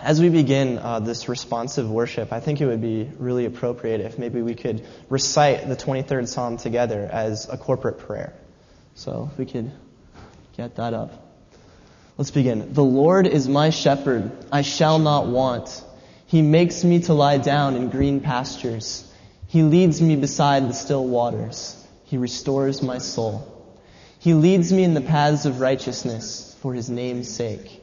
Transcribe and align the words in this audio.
as 0.00 0.20
we 0.20 0.28
begin 0.28 0.78
uh, 0.78 1.00
this 1.00 1.28
responsive 1.28 1.90
worship, 1.90 2.32
I 2.32 2.40
think 2.40 2.60
it 2.60 2.66
would 2.66 2.80
be 2.80 3.10
really 3.18 3.44
appropriate 3.44 4.00
if 4.00 4.18
maybe 4.18 4.42
we 4.42 4.54
could 4.54 4.86
recite 5.08 5.68
the 5.68 5.76
23rd 5.76 6.28
Psalm 6.28 6.56
together 6.56 7.08
as 7.10 7.48
a 7.48 7.56
corporate 7.58 7.98
prayer. 7.98 8.34
So 8.94 9.28
if 9.32 9.38
we 9.38 9.46
could 9.46 9.72
get 10.56 10.76
that 10.76 10.94
up. 10.94 11.24
Let's 12.16 12.30
begin. 12.32 12.72
The 12.72 12.84
Lord 12.84 13.26
is 13.26 13.48
my 13.48 13.70
shepherd. 13.70 14.32
I 14.50 14.62
shall 14.62 14.98
not 14.98 15.26
want. 15.26 15.84
He 16.26 16.42
makes 16.42 16.82
me 16.84 17.00
to 17.02 17.14
lie 17.14 17.38
down 17.38 17.76
in 17.76 17.90
green 17.90 18.20
pastures. 18.20 19.04
He 19.46 19.62
leads 19.62 20.02
me 20.02 20.16
beside 20.16 20.68
the 20.68 20.74
still 20.74 21.06
waters. 21.06 21.74
He 22.04 22.18
restores 22.18 22.82
my 22.82 22.98
soul. 22.98 23.54
He 24.18 24.34
leads 24.34 24.72
me 24.72 24.82
in 24.82 24.94
the 24.94 25.00
paths 25.00 25.46
of 25.46 25.60
righteousness 25.60 26.56
for 26.60 26.74
his 26.74 26.90
name's 26.90 27.32
sake. 27.32 27.82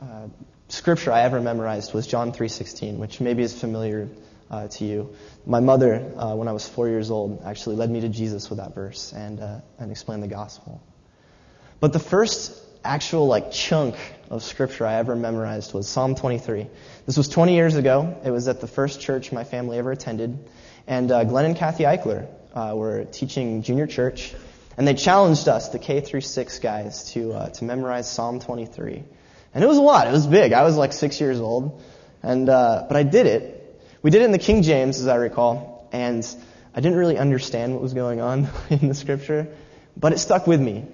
uh, 0.00 0.28
scripture 0.68 1.12
I 1.12 1.22
ever 1.22 1.40
memorized 1.40 1.92
was 1.92 2.06
John 2.06 2.32
3:16, 2.32 2.98
which 2.98 3.20
maybe 3.20 3.42
is 3.42 3.58
familiar 3.58 4.08
uh, 4.50 4.68
to 4.68 4.84
you. 4.84 5.14
My 5.44 5.60
mother, 5.60 6.12
uh, 6.16 6.34
when 6.34 6.48
I 6.48 6.52
was 6.52 6.68
four 6.68 6.88
years 6.88 7.10
old, 7.10 7.42
actually 7.44 7.76
led 7.76 7.90
me 7.90 8.00
to 8.02 8.08
Jesus 8.08 8.48
with 8.48 8.58
that 8.58 8.74
verse 8.74 9.12
and 9.12 9.40
uh, 9.40 9.60
and 9.78 9.90
explained 9.90 10.22
the 10.22 10.28
gospel. 10.28 10.80
But 11.80 11.92
the 11.92 11.98
first 11.98 12.52
actual 12.84 13.26
like 13.26 13.50
chunk 13.50 13.96
of 14.30 14.42
scripture 14.42 14.86
I 14.86 14.94
ever 14.94 15.16
memorized 15.16 15.74
was 15.74 15.88
Psalm 15.88 16.14
23. 16.14 16.68
This 17.06 17.16
was 17.16 17.28
20 17.28 17.54
years 17.54 17.74
ago. 17.74 18.16
It 18.24 18.30
was 18.30 18.46
at 18.46 18.60
the 18.60 18.68
first 18.68 19.00
church 19.00 19.32
my 19.32 19.44
family 19.44 19.78
ever 19.78 19.90
attended, 19.90 20.38
and 20.86 21.10
uh, 21.10 21.24
Glenn 21.24 21.44
and 21.44 21.56
Kathy 21.56 21.84
Eichler 21.84 22.28
were 22.54 23.04
teaching 23.04 23.62
junior 23.62 23.86
church. 23.86 24.34
And 24.76 24.86
they 24.86 24.94
challenged 24.94 25.48
us, 25.48 25.70
the 25.70 25.80
K 25.80 26.00
through 26.00 26.20
6 26.20 26.60
guys, 26.60 27.10
to, 27.12 27.50
to 27.54 27.64
memorize 27.64 28.08
Psalm 28.08 28.38
23. 28.38 29.02
And 29.54 29.64
it 29.64 29.66
was 29.66 29.78
a 29.78 29.82
lot. 29.82 30.06
It 30.06 30.12
was 30.12 30.26
big. 30.26 30.52
I 30.52 30.62
was 30.62 30.76
like 30.76 30.92
six 30.92 31.20
years 31.20 31.40
old. 31.40 31.82
And, 32.22 32.48
uh, 32.48 32.84
but 32.88 32.96
I 32.96 33.02
did 33.02 33.26
it. 33.26 33.82
We 34.02 34.10
did 34.10 34.22
it 34.22 34.26
in 34.26 34.32
the 34.32 34.38
King 34.38 34.62
James, 34.62 35.00
as 35.00 35.06
I 35.06 35.16
recall. 35.16 35.88
And 35.92 36.26
I 36.74 36.80
didn't 36.80 36.98
really 36.98 37.18
understand 37.18 37.72
what 37.72 37.82
was 37.82 37.94
going 37.94 38.20
on 38.20 38.48
in 38.70 38.88
the 38.88 38.94
scripture. 38.94 39.48
But 39.96 40.12
it 40.12 40.18
stuck 40.18 40.46
with 40.46 40.60
me. 40.60 40.86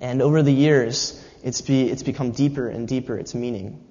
And 0.00 0.22
over 0.22 0.42
the 0.42 0.52
years, 0.52 1.24
it's, 1.42 1.60
be, 1.60 1.88
it's 1.88 2.02
become 2.02 2.32
deeper 2.32 2.68
and 2.68 2.86
deeper, 2.86 3.16
its 3.16 3.34
meaning. 3.34 3.84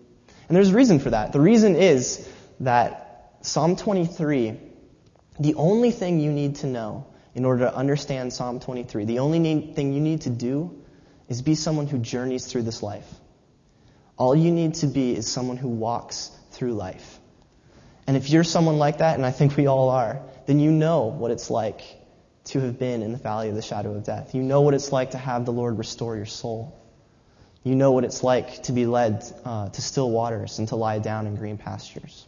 And 0.48 0.56
there's 0.56 0.70
a 0.70 0.76
reason 0.76 1.00
for 1.00 1.10
that. 1.10 1.34
The 1.34 1.42
reason 1.42 1.76
is 1.76 2.28
that 2.62 3.38
Psalm 3.42 3.76
23, 3.76 4.60
the 5.40 5.56
only 5.56 5.92
thing 5.92 6.20
you 6.20 6.32
need 6.32 6.58
to 6.58 6.68
know 6.68 7.08
in 7.36 7.46
order 7.46 7.66
to 7.66 7.76
understand 7.76 8.34
Psalm 8.34 8.60
23. 8.60 9.06
The 9.06 9.20
only 9.20 9.72
thing 9.74 9.94
you 9.94 10.00
need 10.00 10.22
to 10.22 10.30
do 10.30 10.82
is 11.30 11.42
be 11.42 11.56
someone 11.56 11.88
who 11.88 12.00
journeys 12.00 12.46
through 12.46 12.64
this 12.64 12.82
life. 12.82 13.08
All 14.18 14.36
you 14.36 14.52
need 14.52 14.76
to 14.76 14.88
be 14.88 15.16
is 15.16 15.28
someone 15.28 15.58
who 15.58 15.70
walks 15.70 16.32
through 16.52 16.74
life. 16.74 17.20
And 18.08 18.18
if 18.18 18.30
you're 18.30 18.44
someone 18.44 18.78
like 18.78 19.00
that, 19.00 19.16
and 19.16 19.26
I 19.26 19.32
think 19.32 19.56
we 19.58 19.68
all 19.68 19.90
are, 19.90 20.22
then 20.48 20.60
you 20.60 20.72
know 20.72 21.06
what 21.06 21.30
it's 21.32 21.50
like 21.50 21.82
to 22.46 22.62
have 22.62 22.80
been 22.80 23.02
in 23.02 23.12
the 23.12 23.18
valley 23.18 23.50
of 23.50 23.56
the 23.56 23.62
shadow 23.62 23.94
of 23.94 24.04
death. 24.04 24.34
You 24.34 24.42
know 24.42 24.62
what 24.62 24.74
it's 24.74 24.92
like 24.92 25.12
to 25.12 25.18
have 25.18 25.46
the 25.46 25.52
Lord 25.52 25.78
restore 25.78 26.16
your 26.16 26.26
soul. 26.26 26.80
You 27.64 27.76
know 27.76 27.92
what 27.92 28.06
it's 28.06 28.24
like 28.24 28.64
to 28.64 28.72
be 28.72 28.86
led 28.86 29.26
uh, 29.44 29.70
to 29.70 29.82
still 29.82 30.10
waters 30.10 30.58
and 30.58 30.68
to 30.70 30.78
lie 30.78 31.00
down 31.00 31.28
in 31.28 31.36
green 31.36 31.58
pastures. 31.58 32.26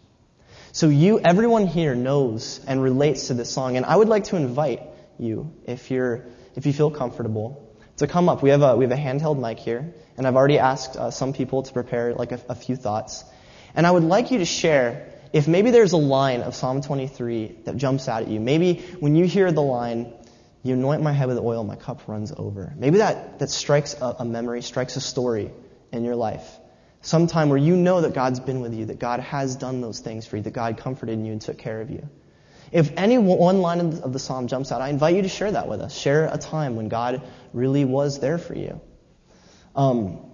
So 0.74 0.90
you, 0.90 1.19
everyone 1.19 1.66
here 1.66 1.96
knows 1.96 2.59
and 2.68 2.84
relates 2.84 3.28
to 3.28 3.34
this 3.34 3.50
song, 3.50 3.78
and 3.78 3.85
I 3.85 3.96
would 3.96 4.09
like 4.09 4.25
to 4.25 4.35
invite 4.35 4.81
you 5.18 5.53
if 5.66 5.90
you're 5.90 6.25
if 6.56 6.66
you 6.66 6.74
feel 6.74 6.91
comfortable 6.91 7.69
to 8.00 8.08
come 8.08 8.30
up. 8.30 8.42
We 8.42 8.50
have 8.50 8.62
a 8.62 8.76
we 8.76 8.86
have 8.86 8.92
a 8.92 9.02
handheld 9.02 9.40
mic 9.40 9.60
here, 9.60 9.94
and 10.18 10.28
I've 10.28 10.36
already 10.36 10.60
asked 10.60 10.98
uh, 10.98 11.12
some 11.12 11.34
people 11.34 11.64
to 11.64 11.74
prepare 11.74 12.14
like 12.14 12.32
a, 12.32 12.42
a 12.50 12.56
few 12.56 12.76
thoughts, 12.76 13.24
and 13.76 13.86
I 13.86 13.92
would 13.92 14.04
like 14.04 14.32
you 14.32 14.40
to 14.40 14.46
share 14.46 15.14
if 15.32 15.48
maybe 15.48 15.72
there's 15.72 15.92
a 15.92 15.98
line 15.98 16.42
of 16.42 16.56
Psalm 16.56 16.82
23 16.82 17.59
that 17.66 17.78
jumps 17.78 18.08
out 18.08 18.24
at 18.24 18.28
you. 18.28 18.40
Maybe 18.40 18.86
when 19.00 19.16
you 19.16 19.26
hear 19.26 19.52
the 19.52 19.62
line, 19.62 20.14
"You 20.64 20.74
anoint 20.74 21.02
my 21.02 21.12
head 21.12 21.28
with 21.28 21.38
oil, 21.38 21.64
my 21.64 21.76
cup 21.76 22.08
runs 22.08 22.34
over." 22.36 22.74
Maybe 22.78 22.98
that 23.00 23.40
that 23.40 23.50
strikes 23.50 23.94
a, 23.94 24.16
a 24.20 24.26
memory, 24.26 24.62
strikes 24.62 24.96
a 24.96 25.02
story 25.02 25.52
in 25.92 26.04
your 26.04 26.16
life. 26.16 26.48
Sometime 27.02 27.50
where 27.50 27.58
you 27.58 27.76
know 27.76 28.02
that 28.02 28.14
God's 28.14 28.40
been 28.40 28.59
with 28.59 28.74
you, 28.74 28.86
that 28.86 29.00
God 29.00 29.20
has 29.22 29.56
done 29.56 29.80
those 29.80 30.00
things 30.00 30.26
for 30.26 30.38
you, 30.38 30.44
that 30.44 30.52
God 30.52 30.78
comforted 30.78 31.20
you 31.26 31.32
and 31.32 31.42
took 31.42 31.58
care 31.58 31.80
of 31.80 31.90
you. 31.90 32.09
If 32.72 32.94
any 32.97 33.18
one 33.18 33.62
line 33.62 33.80
of 33.80 34.13
the 34.13 34.19
psalm 34.19 34.47
jumps 34.47 34.72
out, 34.72 34.81
I 34.81 34.90
invite 34.90 35.16
you 35.16 35.22
to 35.24 35.30
share 35.30 35.52
that 35.52 35.68
with 35.68 35.81
us. 35.81 35.97
Share 35.97 36.30
a 36.31 36.38
time 36.38 36.75
when 36.75 36.88
God 36.88 37.22
really 37.53 37.85
was 37.85 38.19
there 38.19 38.38
for 38.38 38.56
you. 38.56 38.80
Um, 39.75 40.25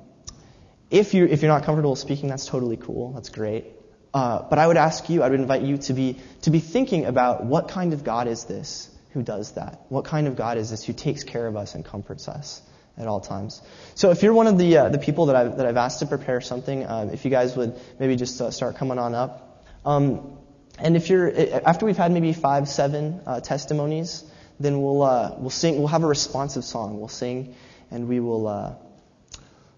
if 0.90 1.14
you 1.14 1.26
if 1.26 1.42
you're 1.42 1.52
not 1.52 1.64
comfortable 1.64 1.96
speaking, 1.96 2.30
that's 2.30 2.46
totally 2.46 2.78
cool. 2.78 3.14
That's 3.14 3.30
great. 3.30 3.66
Uh, 4.14 4.44
but 4.50 4.60
I 4.60 4.68
would 4.68 4.78
ask 4.78 5.10
you, 5.10 5.24
I 5.24 5.30
would 5.30 5.40
invite 5.40 5.62
you 5.62 5.78
to 5.78 5.94
be 5.94 6.20
to 6.44 6.50
be 6.50 6.60
thinking 6.60 7.06
about 7.06 7.44
what 7.46 7.68
kind 7.68 7.94
of 7.94 8.04
God 8.04 8.28
is 8.28 8.46
this 8.46 8.90
who 9.16 9.24
does 9.24 9.54
that? 9.54 9.80
What 9.88 10.04
kind 10.04 10.28
of 10.28 10.36
God 10.36 10.58
is 10.58 10.72
this 10.72 10.84
who 10.84 10.92
takes 10.92 11.24
care 11.24 11.48
of 11.48 11.56
us 11.56 11.74
and 11.74 11.86
comforts 11.86 12.28
us 12.28 12.62
at 12.98 13.08
all 13.08 13.22
times? 13.22 13.62
So 13.96 14.12
if 14.12 14.22
you're 14.24 14.34
one 14.34 14.48
of 14.48 14.58
the 14.58 14.78
uh, 14.78 14.90
the 14.90 14.98
people 14.98 15.28
that 15.28 15.38
I've 15.38 15.58
that 15.58 15.66
I've 15.66 15.78
asked 15.78 16.00
to 16.00 16.06
prepare 16.06 16.42
something, 16.42 16.84
uh, 16.84 17.10
if 17.14 17.24
you 17.24 17.32
guys 17.32 17.56
would 17.56 17.80
maybe 17.98 18.18
just 18.18 18.42
uh, 18.42 18.52
start 18.52 18.76
coming 18.76 19.00
on 19.00 19.16
up. 19.16 19.66
Um, 19.86 20.38
and 20.78 20.96
if 20.96 21.10
you're, 21.10 21.32
after 21.68 21.86
we've 21.86 21.98
had 21.98 22.12
maybe 22.12 22.34
five, 22.34 22.68
seven 22.68 23.22
uh, 23.26 23.40
testimonies, 23.40 24.24
then 24.60 24.82
we'll, 24.82 25.02
uh, 25.02 25.36
we'll 25.38 25.50
sing, 25.50 25.78
we'll 25.78 25.88
have 25.88 26.04
a 26.04 26.08
responsive 26.08 26.64
song. 26.64 26.98
We'll 27.00 27.08
sing 27.08 27.56
and 27.92 28.08
we 28.08 28.20
will, 28.20 28.48
uh, 28.48 28.76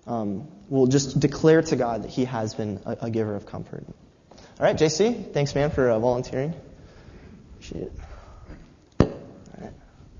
um, 0.07 0.47
we'll 0.69 0.87
just 0.87 1.19
declare 1.19 1.61
to 1.61 1.75
God 1.75 2.03
that 2.03 2.09
He 2.09 2.25
has 2.25 2.53
been 2.53 2.79
a, 2.85 2.97
a 3.01 3.09
giver 3.09 3.35
of 3.35 3.45
comfort. 3.45 3.85
All 4.59 4.65
right, 4.65 4.75
JC, 4.75 5.33
thanks, 5.33 5.53
man, 5.53 5.69
for 5.69 5.89
uh, 5.89 5.99
volunteering. 5.99 6.53
Appreciate 7.53 7.83
it. 7.83 7.91
All 8.99 9.07
right. 9.61 9.73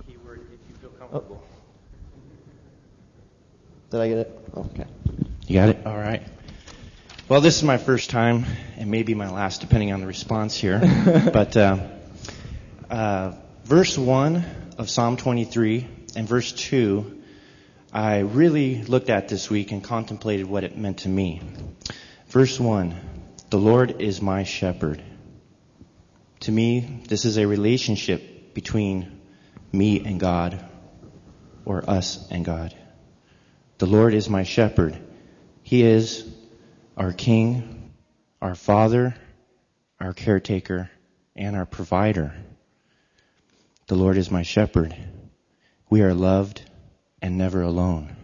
Keyword 0.08 0.42
if 0.42 0.70
you 0.70 0.76
feel 0.80 0.90
comfortable. 0.92 1.44
Oh. 1.44 1.48
Did 3.90 4.02
I 4.02 4.10
get 4.10 4.18
it? 4.18 4.40
Oh, 4.56 4.62
okay. 4.74 4.86
You 5.48 5.56
got 5.56 5.70
it? 5.70 5.88
All 5.88 5.98
right. 5.98 6.22
Well, 7.30 7.42
this 7.42 7.58
is 7.58 7.64
my 7.64 7.78
first 7.78 8.10
time, 8.10 8.46
and 8.78 8.90
maybe 8.90 9.14
my 9.14 9.30
last, 9.30 9.60
depending 9.60 9.92
on 9.92 10.00
the 10.00 10.08
response 10.08 10.56
here. 10.56 10.80
but 11.34 11.58
uh, 11.58 11.86
uh, 12.90 13.34
verse 13.66 13.98
1 13.98 14.46
of 14.78 14.90
Psalm 14.90 15.18
23 15.18 15.86
and 16.16 16.26
verse 16.26 16.54
2, 16.54 17.22
I 17.92 18.20
really 18.20 18.82
looked 18.82 19.10
at 19.10 19.28
this 19.28 19.50
week 19.50 19.74
and 19.74 19.84
contemplated 19.84 20.46
what 20.46 20.64
it 20.64 20.78
meant 20.78 21.00
to 21.00 21.10
me. 21.10 21.42
Verse 22.30 22.58
1 22.58 22.96
The 23.50 23.60
Lord 23.60 24.02
is 24.02 24.22
my 24.22 24.46
shepherd. 24.46 25.04
To 26.42 26.52
me, 26.54 27.02
this 27.10 27.26
is 27.26 27.38
a 27.38 27.46
relationship 27.46 28.54
between 28.54 29.20
me 29.74 30.00
and 30.00 30.18
God, 30.18 30.64
or 31.66 31.90
us 31.90 32.26
and 32.32 32.46
God. 32.46 32.74
The 33.80 33.86
Lord 33.86 34.14
is 34.14 34.30
my 34.30 34.44
shepherd. 34.44 34.98
He 35.62 35.84
is 35.84 36.34
our 36.98 37.14
King, 37.14 37.94
our 38.42 38.56
Father, 38.56 39.16
our 40.00 40.14
caretaker, 40.14 40.90
and 41.36 41.56
our 41.56 41.66
provider. 41.66 42.34
The 43.86 43.96
Lord 43.96 44.18
is 44.18 44.32
my 44.32 44.42
shepherd. 44.42 44.96
We 45.90 46.02
are 46.02 46.14
loved 46.14 46.64
and 47.22 47.38
never 47.38 47.62
alone. 47.62 48.16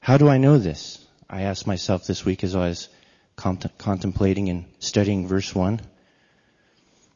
How 0.00 0.16
do 0.16 0.28
I 0.28 0.38
know 0.38 0.58
this? 0.58 1.04
I 1.28 1.42
asked 1.42 1.66
myself 1.66 2.06
this 2.06 2.24
week 2.24 2.44
as 2.44 2.54
I 2.54 2.68
was 2.68 2.88
contemplating 3.36 4.48
and 4.48 4.64
studying 4.78 5.26
verse 5.26 5.52
1. 5.52 5.80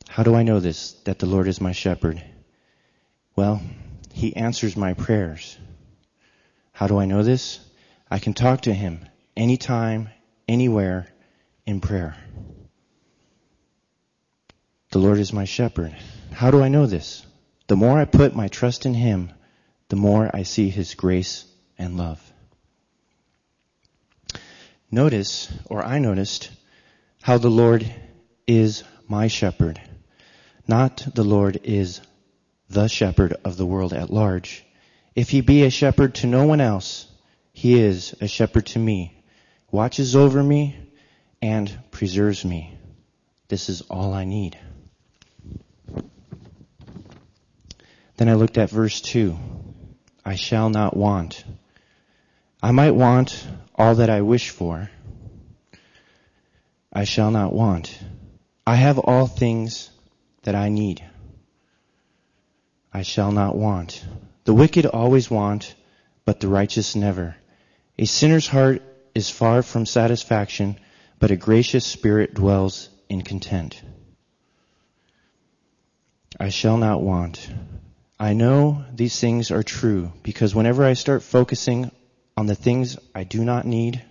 How 0.09 0.25
do 0.25 0.35
I 0.35 0.43
know 0.43 0.59
this, 0.59 0.93
that 1.05 1.21
the 1.21 1.27
Lord 1.27 1.47
is 1.47 1.61
my 1.61 1.73
shepherd? 1.73 2.23
Well, 3.37 3.63
He 4.13 4.35
answers 4.35 4.77
my 4.77 4.95
prayers. 4.95 5.57
How 6.73 6.89
do 6.89 6.99
I 6.99 7.05
know 7.05 7.23
this? 7.23 7.61
I 8.11 8.19
can 8.19 8.35
talk 8.35 8.63
to 8.63 8.75
Him 8.75 9.07
anytime, 9.37 10.09
anywhere 10.49 11.07
in 11.67 11.81
prayer. 11.81 12.17
The 14.91 14.99
Lord 14.99 15.19
is 15.19 15.33
my 15.33 15.45
shepherd. 15.45 15.95
How 16.33 16.51
do 16.51 16.63
I 16.63 16.69
know 16.69 16.87
this? 16.87 17.27
The 17.67 17.77
more 17.77 17.99
I 17.99 18.05
put 18.05 18.37
my 18.37 18.49
trust 18.49 18.87
in 18.87 18.95
Him, 18.95 19.33
the 19.89 19.97
more 19.97 20.31
I 20.33 20.45
see 20.45 20.69
His 20.69 20.95
grace 20.95 21.45
and 21.79 21.97
love. 21.97 22.21
Notice, 24.91 25.53
or 25.67 25.85
I 25.85 25.99
noticed, 25.99 26.51
how 27.23 27.39
the 27.39 27.51
Lord 27.51 27.93
is 28.47 28.85
my 29.09 29.27
shepherd. 29.27 29.81
Not 30.69 31.07
the 31.15 31.25
Lord 31.25 31.61
is 31.65 32.01
the 32.69 32.89
shepherd 32.89 33.35
of 33.45 33.57
the 33.57 33.67
world 33.67 33.93
at 33.93 34.11
large. 34.11 34.65
If 35.15 35.31
he 35.31 35.41
be 35.41 35.65
a 35.65 35.71
shepherd 35.71 36.15
to 36.17 36.27
no 36.27 36.45
one 36.47 36.61
else, 36.61 37.07
he 37.53 37.81
is 37.81 38.15
a 38.21 38.29
shepherd 38.29 38.67
to 38.67 38.79
me, 38.79 39.16
watches 39.71 40.17
over 40.17 40.43
me, 40.43 40.77
and 41.43 41.79
preserves 41.91 42.45
me. 42.45 42.77
This 43.49 43.69
is 43.69 43.83
all 43.83 44.13
I 44.15 44.25
need. 44.25 44.59
Then 48.17 48.29
I 48.29 48.35
looked 48.35 48.59
at 48.59 48.71
verse 48.71 49.01
2. 49.01 49.37
I 50.25 50.35
shall 50.35 50.71
not 50.71 50.97
want. 50.97 51.45
I 52.63 52.73
might 52.73 52.93
want 52.93 53.47
all 53.75 53.97
that 53.97 54.11
I 54.11 54.23
wish 54.23 54.51
for. 54.51 54.91
I 56.93 57.05
shall 57.05 57.31
not 57.31 57.53
want. 57.53 57.97
I 58.67 58.75
have 58.75 58.99
all 58.99 59.27
things 59.27 59.91
that 60.43 60.55
I 60.55 60.71
need. 60.71 61.05
I 62.93 63.03
shall 63.03 63.31
not 63.31 63.55
want. 63.55 64.03
The 64.45 64.55
wicked 64.55 64.87
always 64.87 65.31
want, 65.31 65.75
but 66.25 66.41
the 66.41 66.49
righteous 66.49 66.97
never. 66.97 67.37
A 67.99 68.07
sinner's 68.07 68.49
heart 68.49 68.83
is 69.17 69.31
far 69.31 69.63
from 69.63 69.87
satisfaction, 69.87 70.79
but 71.19 71.31
a 71.31 71.37
gracious 71.37 71.87
spirit 71.87 72.35
dwells 72.35 72.91
in 73.09 73.23
content. 73.23 73.81
I 76.39 76.51
shall 76.51 76.77
not 76.77 77.01
want. 77.01 77.49
I 78.21 78.35
know 78.35 78.85
these 78.95 79.19
things 79.19 79.51
are 79.51 79.63
true 79.63 80.13
because 80.23 80.55
whenever 80.55 80.85
I 80.85 80.93
start 80.93 81.23
focusing 81.23 81.91
on 82.37 82.45
the 82.45 82.55
things 82.55 82.99
I 83.15 83.25
do 83.25 83.43
not 83.43 83.65
need 83.65 84.05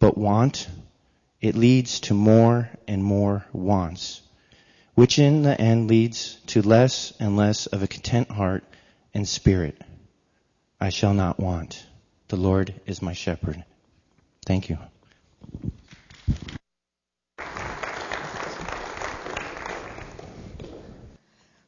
but 0.00 0.18
want, 0.18 0.66
it 1.40 1.54
leads 1.54 2.00
to 2.00 2.14
more 2.14 2.68
and 2.88 3.04
more 3.04 3.46
wants, 3.52 4.20
which 4.96 5.20
in 5.20 5.42
the 5.42 5.60
end 5.60 5.86
leads 5.88 6.40
to 6.46 6.60
less 6.60 7.12
and 7.20 7.36
less 7.36 7.66
of 7.66 7.84
a 7.84 7.86
content 7.86 8.32
heart 8.32 8.64
and 9.14 9.28
spirit. 9.28 9.80
I 10.80 10.88
shall 10.88 11.14
not 11.14 11.38
want. 11.38 11.86
The 12.26 12.36
Lord 12.36 12.74
is 12.84 13.00
my 13.00 13.12
shepherd. 13.12 13.64
Thank 14.46 14.68
you. 14.68 14.78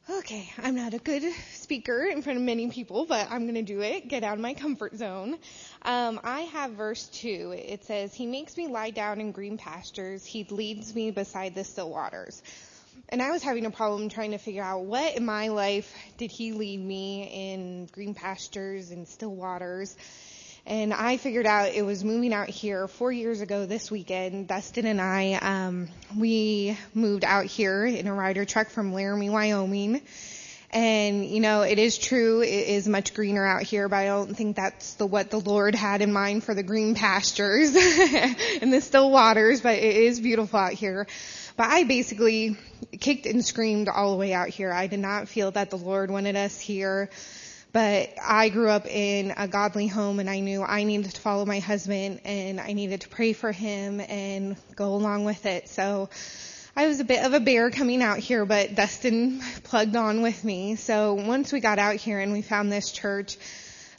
Okay, 0.09 0.49
I'm 0.61 0.75
not 0.75 0.93
a 0.93 0.99
good 0.99 1.23
speaker 1.53 2.03
in 2.03 2.21
front 2.21 2.37
of 2.37 2.43
many 2.43 2.69
people, 2.69 3.05
but 3.05 3.31
I'm 3.31 3.43
going 3.43 3.55
to 3.55 3.61
do 3.61 3.81
it. 3.81 4.09
Get 4.09 4.23
out 4.23 4.33
of 4.33 4.39
my 4.41 4.53
comfort 4.53 4.95
zone. 4.95 5.37
Um, 5.83 6.19
I 6.23 6.41
have 6.41 6.71
verse 6.71 7.07
2. 7.07 7.55
It 7.57 7.85
says, 7.85 8.13
He 8.13 8.25
makes 8.25 8.57
me 8.57 8.67
lie 8.67 8.89
down 8.89 9.21
in 9.21 9.31
green 9.31 9.57
pastures. 9.57 10.25
He 10.25 10.43
leads 10.49 10.93
me 10.93 11.11
beside 11.11 11.55
the 11.55 11.63
still 11.63 11.89
waters. 11.89 12.43
And 13.09 13.21
I 13.21 13.31
was 13.31 13.41
having 13.41 13.65
a 13.65 13.71
problem 13.71 14.09
trying 14.09 14.31
to 14.31 14.37
figure 14.37 14.63
out 14.63 14.83
what 14.83 15.15
in 15.15 15.25
my 15.25 15.47
life 15.47 15.95
did 16.17 16.29
He 16.29 16.51
lead 16.51 16.81
me 16.81 17.53
in 17.53 17.85
green 17.87 18.13
pastures 18.13 18.91
and 18.91 19.07
still 19.07 19.33
waters. 19.33 19.95
And 20.67 20.93
I 20.93 21.15
figured 21.15 21.45
out 21.45 21.73
it 21.73 21.83
was 21.83 22.03
moving 22.03 22.33
out 22.33 22.49
here 22.49 22.89
four 22.89 23.09
years 23.09 23.39
ago 23.39 23.65
this 23.65 23.89
weekend. 23.89 24.49
Dustin 24.49 24.85
and 24.85 24.99
I, 24.99 25.35
um, 25.35 25.87
we 26.17 26.77
moved 26.93 27.23
out 27.23 27.45
here 27.45 27.85
in 27.85 28.05
a 28.05 28.13
Ryder 28.13 28.43
truck 28.43 28.67
from 28.69 28.91
Laramie, 28.91 29.29
Wyoming. 29.29 30.01
And, 30.71 31.25
you 31.25 31.39
know, 31.39 31.61
it 31.61 31.79
is 31.79 31.97
true, 31.97 32.41
it 32.41 32.67
is 32.67 32.85
much 32.85 33.13
greener 33.13 33.45
out 33.45 33.61
here, 33.61 33.87
but 33.87 33.95
I 33.95 34.05
don't 34.07 34.35
think 34.35 34.57
that's 34.57 34.95
the, 34.95 35.05
what 35.05 35.31
the 35.31 35.39
Lord 35.39 35.73
had 35.73 36.01
in 36.01 36.11
mind 36.11 36.43
for 36.43 36.53
the 36.53 36.63
green 36.63 36.95
pastures 36.95 37.73
and 38.61 38.73
the 38.73 38.81
still 38.81 39.09
waters, 39.09 39.61
but 39.61 39.77
it 39.77 39.95
is 39.95 40.19
beautiful 40.19 40.59
out 40.59 40.73
here. 40.73 41.07
But 41.55 41.67
I 41.67 41.85
basically 41.85 42.57
kicked 42.99 43.25
and 43.25 43.43
screamed 43.43 43.87
all 43.87 44.11
the 44.11 44.17
way 44.17 44.33
out 44.33 44.49
here. 44.49 44.73
I 44.73 44.87
did 44.87 44.99
not 44.99 45.29
feel 45.29 45.51
that 45.51 45.69
the 45.69 45.77
Lord 45.77 46.11
wanted 46.11 46.35
us 46.35 46.59
here. 46.59 47.09
But 47.73 48.13
I 48.23 48.49
grew 48.49 48.69
up 48.69 48.87
in 48.87 49.33
a 49.35 49.47
godly 49.47 49.87
home 49.87 50.19
and 50.19 50.29
I 50.29 50.39
knew 50.39 50.63
I 50.63 50.83
needed 50.83 51.13
to 51.13 51.21
follow 51.21 51.45
my 51.45 51.59
husband 51.59 52.21
and 52.23 52.59
I 52.59 52.73
needed 52.73 53.01
to 53.01 53.09
pray 53.09 53.33
for 53.33 53.51
him 53.51 53.99
and 53.99 54.55
go 54.75 54.95
along 54.95 55.25
with 55.25 55.45
it. 55.45 55.67
So 55.69 56.09
I 56.75 56.87
was 56.87 56.99
a 56.99 57.03
bit 57.03 57.25
of 57.25 57.33
a 57.33 57.39
bear 57.39 57.71
coming 57.71 58.01
out 58.01 58.19
here, 58.19 58.45
but 58.45 58.75
Dustin 58.75 59.41
plugged 59.63 59.95
on 59.95 60.21
with 60.21 60.43
me. 60.43 60.75
So 60.75 61.15
once 61.15 61.51
we 61.51 61.59
got 61.59 61.79
out 61.79 61.95
here 61.95 62.19
and 62.19 62.31
we 62.31 62.41
found 62.41 62.71
this 62.71 62.91
church, 62.91 63.37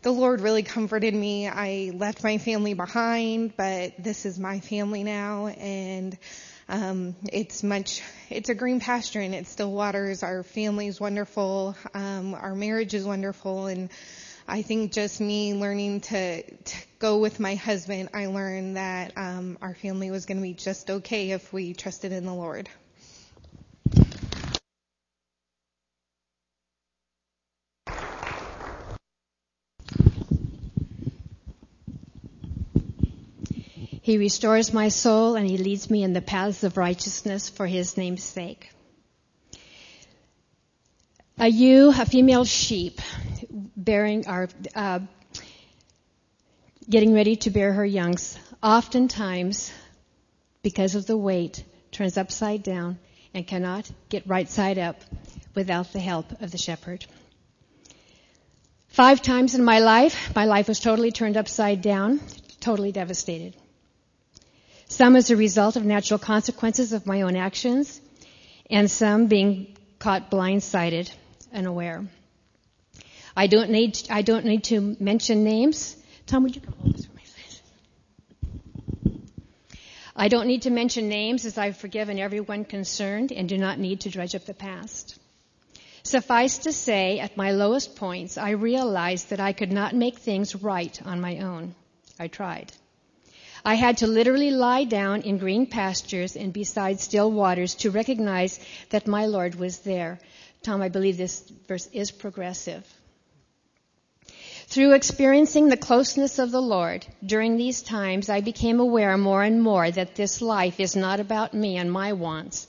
the 0.03 0.12
Lord 0.12 0.41
really 0.41 0.62
comforted 0.62 1.12
me. 1.12 1.49
I 1.49 1.91
left 1.93 2.23
my 2.23 2.38
family 2.38 2.75
behind, 2.75 3.56
but 3.56 3.94
this 3.99 4.25
is 4.26 4.38
my 4.38 4.61
family 4.61 5.03
now 5.03 5.49
and 5.49 6.17
um, 6.69 7.17
it's 7.32 7.62
much, 7.62 8.03
it's 8.29 8.50
a 8.50 8.55
green 8.55 8.81
pasture 8.81 9.20
and 9.20 9.35
it's 9.35 9.50
still 9.50 9.73
waters. 9.73 10.23
Our 10.23 10.43
family's 10.43 11.00
wonderful. 11.00 11.75
Um, 11.94 12.35
our 12.35 12.55
marriage 12.55 12.93
is 12.93 13.05
wonderful. 13.05 13.67
And 13.67 13.88
I 14.47 14.62
think 14.62 14.93
just 14.93 15.20
me 15.20 15.55
learning 15.55 16.03
to, 16.03 16.43
to 16.43 16.76
go 16.99 17.19
with 17.19 17.41
my 17.41 17.55
husband, 17.55 18.11
I 18.12 18.26
learned 18.26 18.76
that 18.76 19.12
um, 19.17 19.56
our 19.62 19.75
family 19.75 20.11
was 20.11 20.26
going 20.26 20.38
to 20.38 20.43
be 20.43 20.55
just 20.55 20.91
okay 20.91 21.31
if 21.31 21.53
we 21.53 21.73
trusted 21.73 22.12
in 22.12 22.26
the 22.26 22.35
Lord. 22.35 22.69
He 34.09 34.17
restores 34.17 34.73
my 34.73 34.89
soul 34.89 35.37
and 35.37 35.47
he 35.47 35.59
leads 35.59 35.91
me 35.91 36.03
in 36.03 36.15
the 36.15 36.23
paths 36.23 36.65
of 36.65 36.79
righteousness 36.79 37.51
for 37.51 37.67
his 37.67 37.99
name's 37.99 38.25
sake. 38.25 38.71
A 41.37 41.47
ewe, 41.47 41.91
a 41.91 42.07
female 42.07 42.47
sheep, 42.47 43.03
bearing 43.51 44.27
uh, 44.27 45.01
getting 46.89 47.13
ready 47.13 47.37
to 47.37 47.51
bear 47.51 47.75
her 47.75 47.85
youngs, 47.85 48.39
oftentimes, 48.63 49.71
because 50.63 50.95
of 50.95 51.05
the 51.05 51.19
weight, 51.19 51.63
turns 51.93 52.17
upside 52.17 52.63
down 52.63 52.99
and 53.35 53.47
cannot 53.47 53.91
get 54.09 54.27
right 54.27 54.49
side 54.49 54.79
up 54.79 55.03
without 55.55 55.93
the 55.93 56.01
help 56.01 56.41
of 56.41 56.51
the 56.51 56.57
shepherd. 56.57 57.05
Five 58.89 59.21
times 59.21 59.55
in 59.55 59.63
my 59.63 59.81
life, 59.81 60.35
my 60.35 60.47
life 60.47 60.67
was 60.67 60.81
totally 60.81 61.11
turned 61.11 61.37
upside 61.37 61.83
down, 61.83 62.21
totally 62.59 62.91
devastated 62.91 63.55
some 64.88 65.17
as 65.17 65.31
a 65.31 65.37
result 65.37 65.76
of 65.76 65.85
natural 65.85 66.19
consequences 66.19 66.93
of 66.93 67.06
my 67.06 67.23
own 67.23 67.37
actions, 67.37 68.00
and 68.71 68.90
some 68.90 69.26
being 69.26 69.76
caught 69.99 70.30
blindsided, 70.30 71.11
and 71.52 71.66
unaware. 71.66 72.04
I 73.37 73.47
don't 73.47 73.71
need, 73.71 73.99
I 74.11 74.23
don't 74.23 74.45
need 74.45 74.64
to 74.64 74.97
mention 74.99 75.45
names. 75.45 75.97
Tom, 76.26 76.42
would 76.42 76.57
you 76.57 76.61
come 76.61 76.75
hold 76.80 76.95
this 76.95 77.07
for 77.07 77.14
me, 77.14 77.23
please? 77.35 77.62
I 80.16 80.28
don't 80.28 80.47
need 80.47 80.62
to 80.62 80.71
mention 80.71 81.09
names 81.09 81.45
as 81.45 81.57
I've 81.57 81.76
forgiven 81.76 82.18
everyone 82.18 82.64
concerned 82.64 83.30
and 83.30 83.49
do 83.49 83.57
not 83.57 83.78
need 83.78 84.00
to 84.00 84.11
dredge 84.11 84.35
up 84.35 84.45
the 84.45 84.54
past. 84.54 85.18
Suffice 86.02 86.59
to 86.59 86.73
say, 86.73 87.21
at 87.21 87.37
my 87.37 87.52
lowest 87.52 87.97
points, 87.97 88.38
I 88.38 88.50
realized 88.50 89.30
that 89.30 89.40
I 89.40 89.52
could 89.52 89.73
not 89.73 89.95
make 89.95 90.18
things 90.18 90.57
right 90.57 91.00
on 91.04 91.21
my 91.21 91.38
own. 91.38 91.75
I 92.18 92.28
tried. 92.28 92.73
I 93.69 93.75
had 93.75 93.99
to 93.99 94.07
literally 94.07 94.51
lie 94.51 94.85
down 94.85 95.21
in 95.21 95.37
green 95.37 95.67
pastures 95.67 96.37
and 96.37 96.55
beside 96.55 97.01
still 97.01 97.31
waters 97.31 97.75
to 97.75 97.91
recognize 97.91 98.59
that 98.89 99.07
my 99.07 99.27
Lord 99.27 99.57
was 99.57 99.81
there. 99.81 100.21
Tom, 100.63 100.81
I 100.81 100.89
believe 100.89 101.19
this 101.19 101.41
verse 101.67 101.87
is 101.93 102.11
progressive. 102.11 102.83
Through 104.69 104.95
experiencing 104.95 105.69
the 105.69 105.77
closeness 105.77 106.39
of 106.39 106.51
the 106.51 106.63
Lord 106.63 107.05
during 107.23 107.59
these 107.59 107.83
times, 107.83 108.31
I 108.31 108.41
became 108.41 108.81
aware 108.81 109.19
more 109.19 109.43
and 109.43 109.63
more 109.63 109.91
that 109.91 110.15
this 110.15 110.41
life 110.41 110.81
is 110.81 110.97
not 110.97 111.21
about 111.21 111.53
me 111.53 111.77
and 111.77 111.93
my 111.93 112.15
wants, 112.15 112.69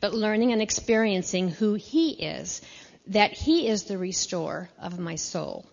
but 0.00 0.14
learning 0.14 0.54
and 0.54 0.62
experiencing 0.62 1.50
who 1.50 1.74
He 1.74 2.12
is, 2.12 2.62
that 3.08 3.32
He 3.32 3.68
is 3.68 3.82
the 3.82 3.98
restorer 3.98 4.70
of 4.80 4.98
my 4.98 5.16
soul. 5.16 5.66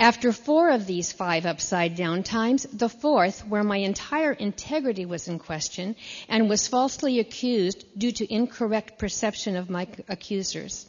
After 0.00 0.32
four 0.32 0.70
of 0.70 0.86
these 0.86 1.12
five 1.12 1.44
upside 1.44 1.94
down 1.94 2.22
times, 2.22 2.66
the 2.72 2.88
fourth, 2.88 3.46
where 3.46 3.62
my 3.62 3.76
entire 3.76 4.32
integrity 4.32 5.04
was 5.04 5.28
in 5.28 5.38
question 5.38 5.94
and 6.26 6.48
was 6.48 6.66
falsely 6.66 7.18
accused 7.18 7.84
due 7.98 8.10
to 8.12 8.32
incorrect 8.32 8.98
perception 8.98 9.56
of 9.56 9.68
my 9.68 9.86
accusers, 10.08 10.88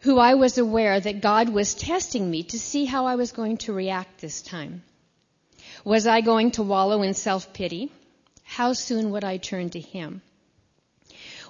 who 0.00 0.18
I 0.18 0.34
was 0.34 0.58
aware 0.58 1.00
that 1.00 1.22
God 1.22 1.48
was 1.48 1.74
testing 1.74 2.30
me 2.30 2.42
to 2.42 2.58
see 2.58 2.84
how 2.84 3.06
I 3.06 3.16
was 3.16 3.32
going 3.32 3.56
to 3.56 3.72
react 3.72 4.20
this 4.20 4.42
time. 4.42 4.82
Was 5.82 6.06
I 6.06 6.20
going 6.20 6.50
to 6.52 6.62
wallow 6.62 7.00
in 7.00 7.14
self 7.14 7.54
pity? 7.54 7.90
How 8.42 8.74
soon 8.74 9.12
would 9.12 9.24
I 9.24 9.38
turn 9.38 9.70
to 9.70 9.80
Him? 9.80 10.20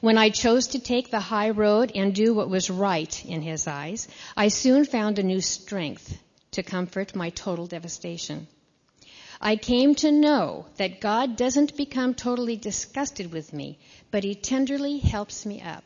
When 0.01 0.17
I 0.17 0.31
chose 0.31 0.69
to 0.69 0.79
take 0.79 1.11
the 1.11 1.19
high 1.19 1.51
road 1.51 1.91
and 1.97 2.15
do 2.15 2.33
what 2.33 2.49
was 2.49 2.71
right 2.71 3.27
in 3.27 3.43
his 3.43 3.67
eyes, 3.67 4.07
I 4.37 4.47
soon 4.47 4.85
found 4.85 5.19
a 5.19 5.25
new 5.25 5.41
strength 5.41 6.17
to 6.53 6.63
comfort 6.63 7.15
my 7.15 7.31
total 7.31 7.67
devastation. 7.67 8.47
I 9.41 9.57
came 9.57 9.95
to 9.97 10.11
know 10.11 10.67
that 10.79 11.01
God 11.01 11.37
doesn't 11.37 11.77
become 11.77 12.15
totally 12.15 12.57
disgusted 12.57 13.33
with 13.33 13.53
me, 13.53 13.79
but 14.11 14.25
He 14.25 14.35
tenderly 14.35 14.99
helps 14.99 15.47
me 15.47 15.61
up. 15.61 15.85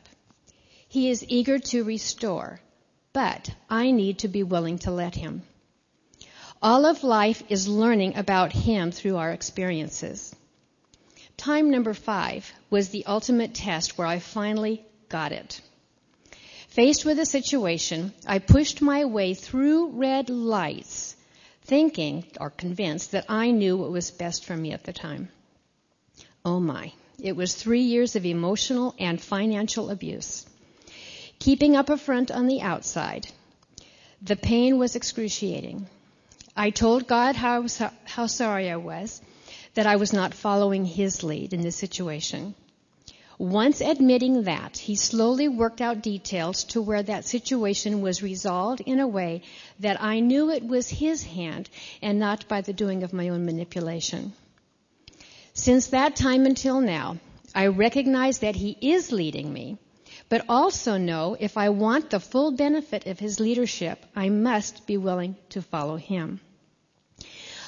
He 0.88 1.10
is 1.10 1.24
eager 1.28 1.58
to 1.58 1.84
restore, 1.84 2.60
but 3.12 3.50
I 3.68 3.90
need 3.90 4.20
to 4.20 4.28
be 4.28 4.42
willing 4.42 4.78
to 4.80 4.90
let 4.90 5.14
Him. 5.14 5.42
All 6.62 6.86
of 6.86 7.02
life 7.02 7.42
is 7.48 7.68
learning 7.68 8.16
about 8.16 8.52
Him 8.52 8.90
through 8.90 9.16
our 9.16 9.32
experiences. 9.32 10.34
Time 11.36 11.70
number 11.70 11.92
five 11.92 12.50
was 12.70 12.88
the 12.88 13.04
ultimate 13.06 13.52
test 13.52 13.98
where 13.98 14.06
I 14.06 14.18
finally 14.18 14.84
got 15.08 15.32
it. 15.32 15.60
Faced 16.72 17.04
with 17.04 17.18
a 17.18 17.26
situation, 17.26 18.14
I 18.26 18.38
pushed 18.38 18.80
my 18.80 19.04
way 19.04 19.34
through 19.34 19.90
red 19.90 20.30
lights, 20.30 21.14
thinking 21.66 22.24
or 22.40 22.48
convinced 22.48 23.10
that 23.10 23.26
I 23.28 23.50
knew 23.50 23.76
what 23.76 23.90
was 23.90 24.10
best 24.10 24.46
for 24.46 24.56
me 24.56 24.72
at 24.72 24.84
the 24.84 24.94
time. 24.94 25.28
Oh 26.46 26.60
my, 26.60 26.94
it 27.20 27.36
was 27.36 27.54
three 27.54 27.82
years 27.82 28.16
of 28.16 28.24
emotional 28.24 28.94
and 28.98 29.20
financial 29.20 29.90
abuse. 29.90 30.46
Keeping 31.38 31.76
up 31.76 31.90
a 31.90 31.98
front 31.98 32.30
on 32.30 32.46
the 32.46 32.62
outside. 32.62 33.26
The 34.22 34.36
pain 34.36 34.78
was 34.78 34.96
excruciating. 34.96 35.86
I 36.56 36.70
told 36.70 37.06
God 37.06 37.36
how, 37.36 37.66
how 38.06 38.26
sorry 38.26 38.70
I 38.70 38.76
was 38.76 39.20
that 39.74 39.86
I 39.86 39.96
was 39.96 40.14
not 40.14 40.32
following 40.32 40.86
His 40.86 41.22
lead 41.22 41.52
in 41.52 41.60
this 41.60 41.76
situation. 41.76 42.54
Once 43.42 43.80
admitting 43.80 44.44
that, 44.44 44.76
he 44.76 44.94
slowly 44.94 45.48
worked 45.48 45.80
out 45.80 46.00
details 46.00 46.62
to 46.62 46.80
where 46.80 47.02
that 47.02 47.24
situation 47.24 48.00
was 48.00 48.22
resolved 48.22 48.80
in 48.82 49.00
a 49.00 49.08
way 49.08 49.42
that 49.80 50.00
I 50.00 50.20
knew 50.20 50.48
it 50.48 50.64
was 50.64 50.88
his 50.88 51.24
hand 51.24 51.68
and 52.00 52.20
not 52.20 52.46
by 52.46 52.60
the 52.60 52.72
doing 52.72 53.02
of 53.02 53.12
my 53.12 53.30
own 53.30 53.44
manipulation. 53.44 54.32
Since 55.54 55.88
that 55.88 56.14
time 56.14 56.46
until 56.46 56.80
now, 56.80 57.16
I 57.52 57.66
recognize 57.66 58.38
that 58.38 58.54
he 58.54 58.78
is 58.80 59.10
leading 59.10 59.52
me, 59.52 59.76
but 60.28 60.44
also 60.48 60.96
know 60.96 61.36
if 61.40 61.56
I 61.56 61.70
want 61.70 62.10
the 62.10 62.20
full 62.20 62.52
benefit 62.52 63.08
of 63.08 63.18
his 63.18 63.40
leadership, 63.40 64.06
I 64.14 64.28
must 64.28 64.86
be 64.86 64.96
willing 64.96 65.34
to 65.48 65.62
follow 65.62 65.96
him. 65.96 66.38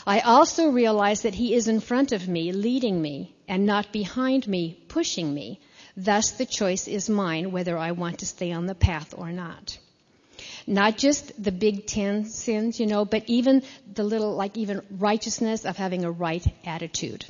I 0.07 0.21
also 0.21 0.69
realize 0.69 1.23
that 1.23 1.35
He 1.35 1.55
is 1.55 1.67
in 1.67 1.81
front 1.81 2.13
of 2.13 2.29
me, 2.29 2.53
leading 2.53 3.01
me, 3.01 3.35
and 3.49 3.65
not 3.65 3.91
behind 3.91 4.47
me, 4.47 4.79
pushing 4.89 5.33
me. 5.33 5.61
Thus, 5.97 6.33
the 6.33 6.47
choice 6.47 6.89
is 6.89 7.09
mine 7.09 7.53
whether 7.53 7.79
I 7.79 7.93
want 7.93 8.19
to 8.19 8.27
stay 8.27 8.51
on 8.53 8.67
the 8.67 8.75
path 8.75 9.15
or 9.17 9.31
not. 9.31 9.79
Not 10.67 10.99
just 10.99 11.41
the 11.43 11.53
big 11.53 11.87
ten 11.87 12.25
sins, 12.25 12.81
you 12.81 12.87
know, 12.87 13.05
but 13.05 13.25
even 13.27 13.63
the 13.93 14.03
little, 14.03 14.35
like 14.35 14.57
even 14.57 14.83
righteousness 14.91 15.65
of 15.65 15.77
having 15.77 16.05
a 16.05 16.11
right 16.11 16.45
attitude. 16.65 17.25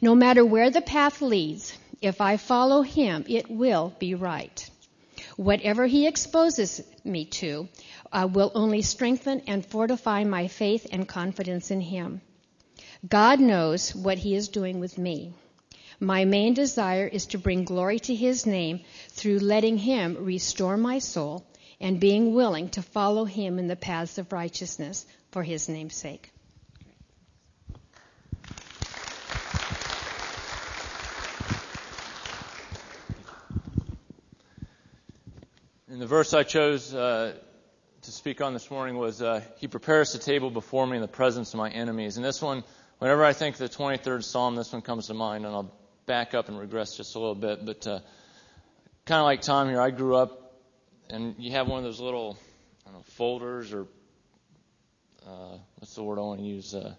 No 0.00 0.14
matter 0.14 0.44
where 0.44 0.70
the 0.70 0.80
path 0.80 1.22
leads, 1.22 1.72
if 2.00 2.20
I 2.20 2.38
follow 2.38 2.82
Him, 2.82 3.24
it 3.28 3.50
will 3.50 3.94
be 3.98 4.14
right. 4.14 4.68
Whatever 5.36 5.86
He 5.86 6.06
exposes 6.06 6.82
me 7.04 7.26
to, 7.26 7.68
uh, 8.10 8.28
will 8.30 8.50
only 8.54 8.82
strengthen 8.82 9.42
and 9.46 9.64
fortify 9.64 10.24
my 10.24 10.48
faith 10.48 10.86
and 10.90 11.06
confidence 11.06 11.70
in 11.70 11.80
Him. 11.80 12.20
God 13.08 13.38
knows 13.38 13.94
what 13.94 14.18
He 14.18 14.34
is 14.34 14.48
doing 14.48 14.80
with 14.80 14.98
me. 14.98 15.34
My 16.02 16.24
main 16.24 16.54
desire 16.54 17.06
is 17.06 17.26
to 17.26 17.38
bring 17.38 17.64
glory 17.64 17.98
to 18.00 18.14
His 18.14 18.46
name 18.46 18.80
through 19.10 19.40
letting 19.40 19.76
Him 19.76 20.16
restore 20.24 20.78
my 20.78 20.98
soul 20.98 21.44
and 21.78 22.00
being 22.00 22.32
willing 22.32 22.70
to 22.70 22.80
follow 22.80 23.26
Him 23.26 23.58
in 23.58 23.68
the 23.68 23.76
paths 23.76 24.16
of 24.16 24.32
righteousness 24.32 25.04
for 25.30 25.42
His 25.42 25.68
name's 25.68 25.94
sake. 25.94 26.32
And 35.90 36.00
the 36.00 36.06
verse 36.06 36.32
I 36.32 36.44
chose 36.44 36.94
uh, 36.94 37.34
to 38.00 38.10
speak 38.10 38.40
on 38.40 38.54
this 38.54 38.70
morning 38.70 38.96
was 38.96 39.20
uh, 39.20 39.42
He 39.58 39.68
prepares 39.68 40.14
the 40.14 40.18
table 40.18 40.50
before 40.50 40.86
me 40.86 40.96
in 40.96 41.02
the 41.02 41.08
presence 41.08 41.52
of 41.52 41.58
my 41.58 41.68
enemies. 41.68 42.16
And 42.16 42.24
this 42.24 42.40
one, 42.40 42.64
whenever 43.00 43.22
I 43.22 43.34
think 43.34 43.60
of 43.60 43.70
the 43.70 43.76
23rd 43.76 44.24
Psalm, 44.24 44.56
this 44.56 44.72
one 44.72 44.80
comes 44.80 45.08
to 45.08 45.14
mind, 45.14 45.44
and 45.44 45.54
I'll 45.54 45.79
back 46.10 46.34
up 46.34 46.48
and 46.48 46.58
regress 46.58 46.96
just 46.96 47.14
a 47.14 47.20
little 47.20 47.36
bit. 47.36 47.64
But 47.64 47.86
uh, 47.86 48.00
kind 49.06 49.20
of 49.20 49.26
like 49.26 49.42
Tom 49.42 49.68
here, 49.68 49.80
I 49.80 49.90
grew 49.90 50.16
up, 50.16 50.56
and 51.08 51.36
you 51.38 51.52
have 51.52 51.68
one 51.68 51.78
of 51.78 51.84
those 51.84 52.00
little 52.00 52.36
know, 52.92 53.02
folders 53.12 53.72
or 53.72 53.86
uh, 55.24 55.56
what's 55.78 55.94
the 55.94 56.02
word 56.02 56.18
I 56.18 56.22
want 56.22 56.40
to 56.40 56.46
use? 56.46 56.74
Uh, 56.74 56.94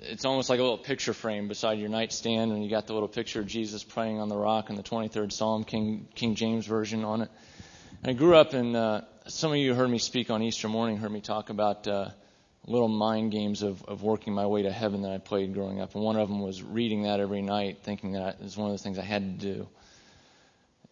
it's 0.00 0.26
almost 0.26 0.50
like 0.50 0.58
a 0.58 0.62
little 0.62 0.76
picture 0.76 1.14
frame 1.14 1.48
beside 1.48 1.78
your 1.78 1.88
nightstand, 1.88 2.52
and 2.52 2.62
you 2.62 2.68
got 2.68 2.86
the 2.86 2.92
little 2.92 3.08
picture 3.08 3.40
of 3.40 3.46
Jesus 3.46 3.82
praying 3.82 4.20
on 4.20 4.28
the 4.28 4.36
rock 4.36 4.68
in 4.68 4.76
the 4.76 4.82
23rd 4.82 5.32
Psalm, 5.32 5.64
King 5.64 6.06
King 6.14 6.34
James 6.34 6.66
version 6.66 7.04
on 7.04 7.22
it. 7.22 7.30
And 8.02 8.10
I 8.10 8.12
grew 8.12 8.36
up 8.36 8.52
in 8.52 8.76
uh, 8.76 9.06
some 9.28 9.50
of 9.50 9.56
you 9.56 9.72
heard 9.72 9.88
me 9.88 9.98
speak 9.98 10.30
on 10.30 10.42
Easter 10.42 10.68
morning, 10.68 10.98
heard 10.98 11.10
me 11.10 11.22
talk 11.22 11.48
about 11.48 11.88
uh, 11.88 12.10
little 12.66 12.88
mind 12.88 13.32
games 13.32 13.62
of, 13.62 13.82
of 13.84 14.02
working 14.02 14.32
my 14.32 14.46
way 14.46 14.62
to 14.62 14.70
heaven 14.70 15.02
that 15.02 15.12
I 15.12 15.18
played 15.18 15.54
growing 15.54 15.80
up. 15.80 15.94
And 15.94 16.02
one 16.02 16.16
of 16.16 16.28
them 16.28 16.40
was 16.40 16.62
reading 16.62 17.02
that 17.02 17.20
every 17.20 17.42
night, 17.42 17.78
thinking 17.82 18.12
that 18.12 18.40
is 18.40 18.56
one 18.56 18.70
of 18.70 18.76
the 18.76 18.82
things 18.82 18.98
I 18.98 19.04
had 19.04 19.40
to 19.40 19.46
do. 19.54 19.68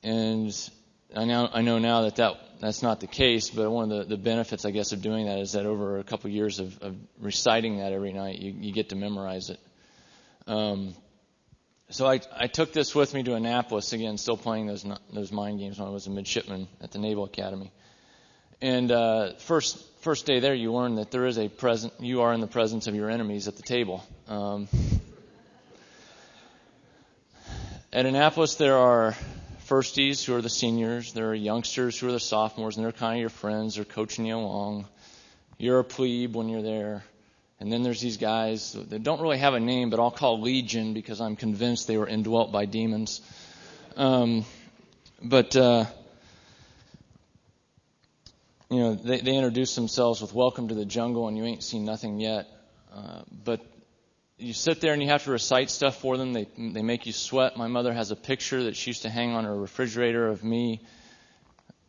And 0.02 0.70
I 1.14 1.24
now 1.24 1.48
I 1.52 1.62
know 1.62 1.78
now 1.78 2.02
that, 2.02 2.16
that 2.16 2.34
that's 2.60 2.82
not 2.82 3.00
the 3.00 3.06
case, 3.06 3.50
but 3.50 3.70
one 3.70 3.90
of 3.90 3.98
the, 4.08 4.16
the 4.16 4.22
benefits, 4.22 4.64
I 4.64 4.70
guess, 4.70 4.92
of 4.92 5.02
doing 5.02 5.26
that 5.26 5.38
is 5.38 5.52
that 5.52 5.66
over 5.66 5.98
a 5.98 6.04
couple 6.04 6.28
of 6.28 6.34
years 6.34 6.58
of, 6.60 6.78
of 6.82 6.96
reciting 7.20 7.78
that 7.78 7.92
every 7.92 8.12
night, 8.12 8.38
you, 8.38 8.52
you 8.52 8.72
get 8.72 8.90
to 8.90 8.96
memorize 8.96 9.50
it. 9.50 9.60
Um, 10.46 10.94
so 11.90 12.06
I, 12.06 12.20
I 12.34 12.46
took 12.46 12.72
this 12.72 12.94
with 12.94 13.12
me 13.14 13.22
to 13.24 13.34
Annapolis 13.34 13.92
again, 13.92 14.16
still 14.16 14.36
playing 14.36 14.66
those 14.66 14.84
those 15.12 15.30
mind 15.30 15.58
games 15.58 15.78
when 15.78 15.88
I 15.88 15.90
was 15.90 16.06
a 16.06 16.10
midshipman 16.10 16.68
at 16.80 16.90
the 16.90 16.98
Naval 16.98 17.24
Academy. 17.24 17.70
And 18.62 18.92
uh, 18.92 19.32
first 19.38 19.84
first 20.02 20.24
day 20.24 20.38
there, 20.38 20.54
you 20.54 20.72
learn 20.72 20.94
that 20.94 21.10
there 21.10 21.26
is 21.26 21.36
a 21.36 21.48
present. 21.48 21.94
You 21.98 22.20
are 22.22 22.32
in 22.32 22.40
the 22.40 22.46
presence 22.46 22.86
of 22.86 22.94
your 22.94 23.10
enemies 23.10 23.48
at 23.48 23.56
the 23.56 23.62
table. 23.64 24.06
Um, 24.28 24.68
at 27.92 28.06
Annapolis, 28.06 28.54
there 28.54 28.78
are 28.78 29.16
firsties 29.66 30.24
who 30.24 30.36
are 30.36 30.40
the 30.40 30.48
seniors. 30.48 31.12
There 31.12 31.30
are 31.30 31.34
youngsters 31.34 31.98
who 31.98 32.06
are 32.06 32.12
the 32.12 32.20
sophomores, 32.20 32.76
and 32.76 32.84
they're 32.84 32.92
kind 32.92 33.14
of 33.16 33.20
your 33.20 33.30
friends. 33.30 33.74
They're 33.74 33.84
coaching 33.84 34.26
you 34.26 34.36
along. 34.36 34.86
You're 35.58 35.80
a 35.80 35.84
plebe 35.84 36.36
when 36.36 36.48
you're 36.48 36.62
there. 36.62 37.02
And 37.58 37.72
then 37.72 37.82
there's 37.82 38.00
these 38.00 38.16
guys 38.16 38.74
that 38.74 39.02
don't 39.02 39.20
really 39.20 39.38
have 39.38 39.54
a 39.54 39.60
name, 39.60 39.90
but 39.90 39.98
I'll 39.98 40.12
call 40.12 40.40
Legion 40.40 40.94
because 40.94 41.20
I'm 41.20 41.34
convinced 41.34 41.88
they 41.88 41.96
were 41.96 42.08
indwelt 42.08 42.52
by 42.52 42.66
demons. 42.66 43.22
Um, 43.96 44.44
but 45.20 45.56
uh, 45.56 45.86
you 48.72 48.80
know, 48.80 48.94
they, 48.94 49.20
they 49.20 49.36
introduce 49.36 49.74
themselves 49.74 50.20
with 50.20 50.32
"Welcome 50.34 50.68
to 50.68 50.74
the 50.74 50.84
jungle," 50.84 51.28
and 51.28 51.36
you 51.36 51.44
ain't 51.44 51.62
seen 51.62 51.84
nothing 51.84 52.18
yet. 52.18 52.46
Uh, 52.94 53.22
but 53.30 53.60
you 54.38 54.52
sit 54.52 54.80
there 54.80 54.92
and 54.92 55.02
you 55.02 55.08
have 55.08 55.24
to 55.24 55.30
recite 55.30 55.70
stuff 55.70 56.00
for 56.00 56.16
them. 56.16 56.32
They 56.32 56.46
they 56.56 56.82
make 56.82 57.06
you 57.06 57.12
sweat. 57.12 57.56
My 57.56 57.68
mother 57.68 57.92
has 57.92 58.10
a 58.10 58.16
picture 58.16 58.64
that 58.64 58.76
she 58.76 58.90
used 58.90 59.02
to 59.02 59.10
hang 59.10 59.32
on 59.32 59.44
her 59.44 59.56
refrigerator 59.56 60.26
of 60.26 60.42
me 60.42 60.80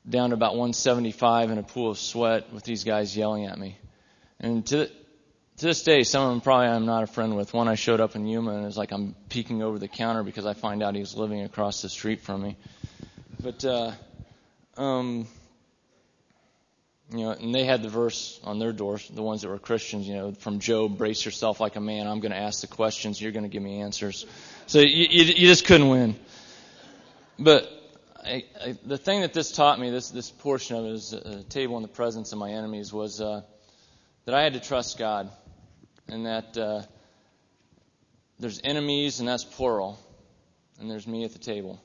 down 0.08 0.32
to 0.32 0.36
about 0.36 0.52
175 0.52 1.52
in 1.52 1.58
a 1.58 1.63
pool 1.63 1.90
of 1.90 1.98
sweat 1.98 2.52
with 2.52 2.63
these 2.63 2.84
guys 2.84 3.16
yelling 3.16 3.46
at 3.46 3.58
me. 3.58 3.78
And 4.40 4.66
to 4.68 4.88
to 4.88 5.66
this 5.66 5.84
day, 5.84 6.04
some 6.04 6.24
of 6.24 6.30
them 6.32 6.42
probably 6.42 6.68
I'm 6.68 6.86
not 6.86 7.04
a 7.04 7.08
friend 7.08 7.36
with. 7.36 7.54
One 7.54 7.68
I 7.68 7.75
showed 7.75 8.02
up 8.02 8.16
in 8.16 8.28
Yuma 8.28 8.56
and 8.56 8.66
it's 8.66 8.78
like 8.78 8.92
I'm 8.92 9.16
peeking 9.30 9.62
over 9.62 9.80
the 9.80 9.88
counter 9.88 10.24
because 10.24 10.46
I 10.46 10.54
find 10.54 10.84
out 10.84 10.96
he's 10.96 11.16
living 11.16 11.44
across 11.44 11.82
the 11.82 11.90
street 11.90 12.22
from 12.22 12.42
me. 12.42 12.58
But 13.42 13.63
uh, 13.63 13.92
um, 14.78 15.28
you 17.12 17.19
know, 17.19 17.31
and 17.31 17.53
they 17.53 17.65
had 17.65 17.83
the 17.83 17.89
verse 17.89 18.39
on 18.43 18.60
their 18.60 18.72
doors, 18.72 19.07
the 19.13 19.22
ones 19.22 19.41
that 19.41 19.50
were 19.50 19.60
Christians, 19.60 20.07
you 20.07 20.15
know, 20.15 20.31
from 20.31 20.60
Job, 20.60 20.98
brace 20.98 21.25
yourself 21.25 21.60
like 21.60 21.75
a 21.75 21.81
man. 21.81 22.07
I'm 22.07 22.22
going 22.22 22.31
to 22.31 22.38
ask 22.38 22.62
the 22.62 22.67
questions. 22.67 23.22
You're 23.22 23.31
going 23.31 23.43
to 23.43 23.50
give 23.50 23.62
me 23.62 23.81
answers. 23.81 24.25
So 24.67 24.79
you, 24.79 25.07
you, 25.10 25.24
you 25.25 25.48
just 25.48 25.65
couldn't 25.65 25.89
win. 25.89 26.15
But 27.38 27.69
I, 28.24 28.45
I, 28.60 28.77
the 28.86 28.98
thing 28.98 29.22
that 29.22 29.33
this 29.33 29.51
taught 29.51 29.79
me, 29.79 29.89
this, 29.89 30.10
this 30.12 30.31
portion 30.31 30.77
of 30.77 30.86
it 30.86 30.91
is 30.93 31.13
a 31.13 31.43
table 31.43 31.75
in 31.77 31.83
the 31.83 31.89
presence 31.89 32.31
of 32.31 32.39
my 32.39 32.51
enemies, 32.51 32.93
was 32.93 33.19
uh, 33.19 33.41
that 34.25 34.33
I 34.33 34.43
had 34.43 34.53
to 34.53 34.60
trust 34.60 34.98
God. 34.98 35.29
And 36.07 36.25
that 36.25 36.57
uh, 36.57 36.81
there's 38.39 38.60
enemies, 38.63 39.19
and 39.19 39.27
that's 39.27 39.43
plural. 39.43 40.00
And 40.79 40.89
there's 40.89 41.05
me 41.05 41.25
at 41.25 41.33
the 41.33 41.39
table. 41.39 41.81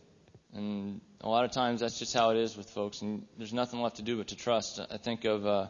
And 0.54 1.00
a 1.20 1.28
lot 1.28 1.44
of 1.44 1.50
times 1.50 1.80
that's 1.80 1.98
just 1.98 2.14
how 2.14 2.30
it 2.30 2.36
is 2.36 2.56
with 2.56 2.70
folks, 2.70 3.02
and 3.02 3.26
there's 3.36 3.52
nothing 3.52 3.80
left 3.80 3.96
to 3.96 4.02
do 4.02 4.16
but 4.16 4.28
to 4.28 4.36
trust. 4.36 4.80
I 4.90 4.98
think 4.98 5.24
of 5.24 5.46
uh, 5.46 5.66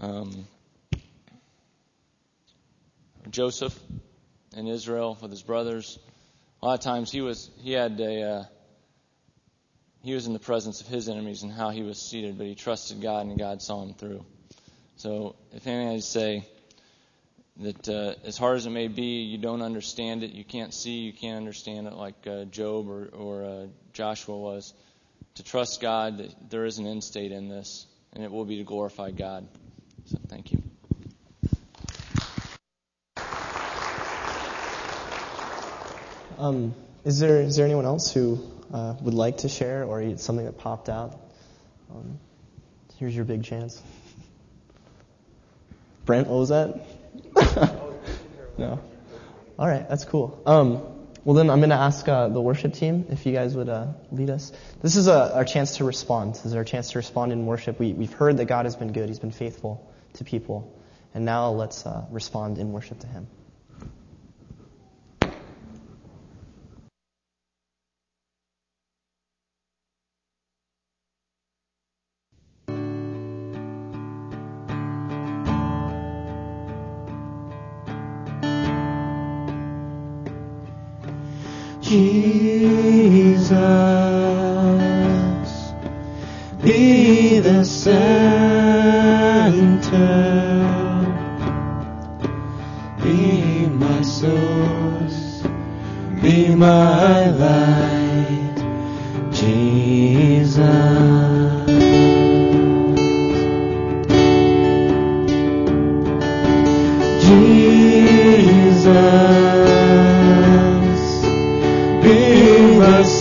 um, 0.00 0.46
Joseph 3.30 3.78
in 4.56 4.66
Israel 4.66 5.16
with 5.20 5.30
his 5.30 5.42
brothers. 5.42 5.98
A 6.60 6.66
lot 6.66 6.74
of 6.74 6.80
times 6.80 7.10
he 7.10 7.20
was 7.20 7.50
he 7.58 7.72
had 7.72 8.00
a 8.00 8.22
uh, 8.22 8.44
he 10.02 10.14
was 10.14 10.26
in 10.26 10.32
the 10.32 10.40
presence 10.40 10.80
of 10.80 10.88
his 10.88 11.08
enemies 11.08 11.44
and 11.44 11.52
how 11.52 11.70
he 11.70 11.82
was 11.82 11.98
seated, 12.00 12.36
but 12.36 12.46
he 12.46 12.54
trusted 12.54 13.00
God 13.00 13.26
and 13.26 13.38
God 13.38 13.62
saw 13.62 13.82
him 13.82 13.94
through. 13.94 14.24
So 14.96 15.36
if 15.52 15.66
anything 15.66 15.88
I'd 15.88 16.02
say, 16.02 16.44
that 17.60 17.88
uh, 17.88 18.14
as 18.24 18.38
hard 18.38 18.56
as 18.56 18.66
it 18.66 18.70
may 18.70 18.88
be, 18.88 19.22
you 19.22 19.38
don't 19.38 19.62
understand 19.62 20.22
it, 20.22 20.32
you 20.32 20.44
can't 20.44 20.72
see, 20.72 21.00
you 21.00 21.12
can't 21.12 21.36
understand 21.36 21.86
it 21.86 21.92
like 21.92 22.26
uh, 22.26 22.44
Job 22.44 22.88
or, 22.88 23.08
or 23.12 23.44
uh, 23.44 23.66
Joshua 23.92 24.36
was. 24.36 24.74
To 25.36 25.42
trust 25.42 25.80
God 25.80 26.18
that 26.18 26.50
there 26.50 26.66
is 26.66 26.78
an 26.78 26.86
end 26.86 27.02
state 27.02 27.32
in 27.32 27.48
this, 27.48 27.86
and 28.12 28.22
it 28.22 28.30
will 28.30 28.44
be 28.44 28.58
to 28.58 28.64
glorify 28.64 29.10
God. 29.10 29.48
So 30.04 30.18
thank 30.28 30.52
you. 30.52 30.62
Um, 36.38 36.74
is 37.04 37.18
there 37.18 37.40
is 37.40 37.56
there 37.56 37.64
anyone 37.64 37.86
else 37.86 38.12
who 38.12 38.44
uh, 38.74 38.94
would 39.00 39.14
like 39.14 39.38
to 39.38 39.48
share, 39.48 39.84
or 39.84 40.18
something 40.18 40.44
that 40.44 40.58
popped 40.58 40.88
out? 40.88 41.18
Um, 41.90 42.18
here's 42.98 43.14
your 43.14 43.24
big 43.24 43.44
chance. 43.44 43.80
Brent, 46.04 46.28
what 46.28 46.40
was 46.40 46.48
that? 46.50 46.84
no. 48.58 48.80
All 49.58 49.68
right, 49.68 49.88
that's 49.88 50.04
cool. 50.04 50.42
Um, 50.46 50.82
well, 51.24 51.34
then 51.34 51.50
I'm 51.50 51.60
going 51.60 51.70
to 51.70 51.76
ask 51.76 52.08
uh, 52.08 52.28
the 52.28 52.40
worship 52.40 52.74
team 52.74 53.06
if 53.10 53.26
you 53.26 53.32
guys 53.32 53.54
would 53.54 53.68
uh, 53.68 53.88
lead 54.10 54.28
us. 54.28 54.52
This 54.80 54.96
is 54.96 55.06
a, 55.06 55.34
our 55.34 55.44
chance 55.44 55.76
to 55.76 55.84
respond. 55.84 56.34
This 56.34 56.46
is 56.46 56.54
our 56.54 56.64
chance 56.64 56.90
to 56.92 56.98
respond 56.98 57.32
in 57.32 57.46
worship. 57.46 57.78
We, 57.78 57.92
we've 57.92 58.12
heard 58.12 58.38
that 58.38 58.46
God 58.46 58.66
has 58.66 58.74
been 58.74 58.92
good. 58.92 59.08
He's 59.08 59.20
been 59.20 59.30
faithful 59.30 59.88
to 60.14 60.24
people. 60.24 60.76
And 61.14 61.24
now 61.24 61.50
let's 61.50 61.86
uh, 61.86 62.06
respond 62.10 62.58
in 62.58 62.72
worship 62.72 62.98
to 63.00 63.06
Him. 63.06 63.28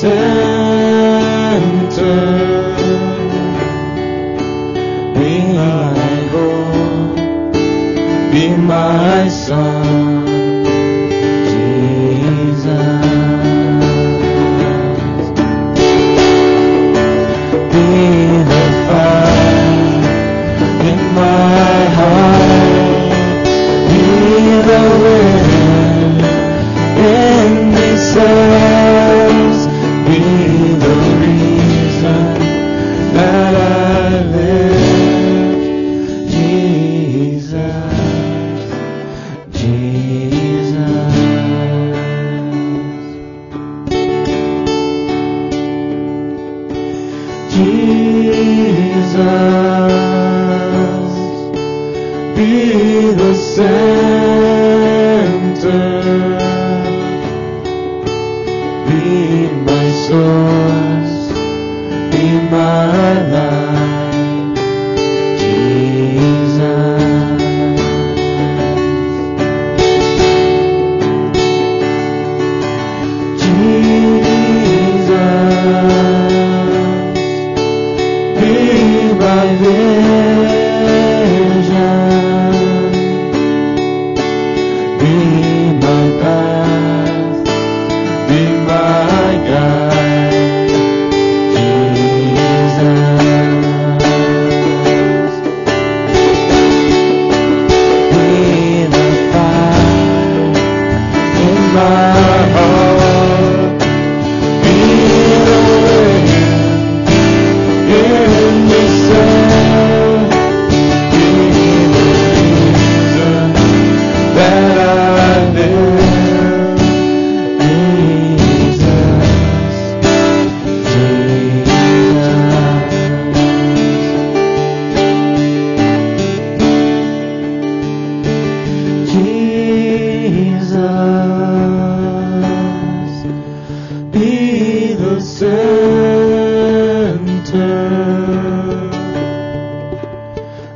Be 0.01 0.40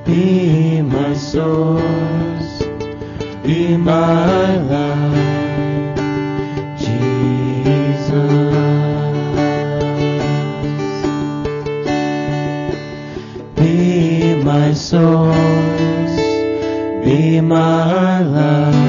be 0.05 0.81
my 0.83 1.13
source, 1.15 2.63
be 3.43 3.75
my 3.75 4.57
life, 4.57 5.97
Jesus. 6.77 8.15
Be 13.55 14.43
my 14.43 14.73
source, 14.73 16.15
be 17.03 17.41
my 17.41 18.21
life, 18.21 18.84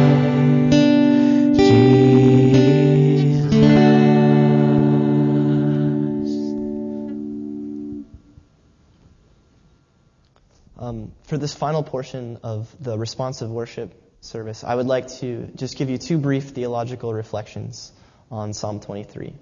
for 11.36 11.40
this 11.40 11.52
final 11.52 11.82
portion 11.82 12.38
of 12.42 12.74
the 12.80 12.96
responsive 12.96 13.50
worship 13.50 13.92
service, 14.22 14.64
I 14.64 14.74
would 14.74 14.86
like 14.86 15.08
to 15.18 15.50
just 15.54 15.76
give 15.76 15.90
you 15.90 15.98
two 15.98 16.16
brief 16.16 16.44
theological 16.44 17.12
reflections 17.12 17.92
on 18.30 18.54
Psalm 18.54 18.80
23. 18.80 19.34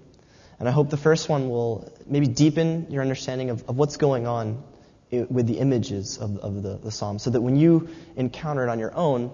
And 0.59 0.67
I 0.67 0.73
hope 0.73 0.89
the 0.89 0.97
first 0.97 1.29
one 1.29 1.47
will 1.49 1.89
maybe 2.05 2.27
deepen 2.27 2.87
your 2.89 3.01
understanding 3.01 3.49
of, 3.49 3.63
of 3.69 3.77
what's 3.77 3.95
going 3.95 4.27
on 4.27 4.61
with 5.09 5.47
the 5.47 5.59
images 5.59 6.17
of, 6.17 6.37
of 6.39 6.63
the, 6.63 6.75
the 6.79 6.91
psalm, 6.91 7.17
so 7.17 7.29
that 7.29 7.39
when 7.39 7.55
you 7.55 7.87
encounter 8.17 8.67
it 8.67 8.69
on 8.69 8.77
your 8.77 8.93
own, 8.93 9.31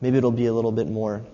maybe 0.00 0.16
it'll 0.16 0.30
be 0.30 0.46
a 0.46 0.54
little 0.54 0.72
bit 0.72 0.88
more 0.88 1.26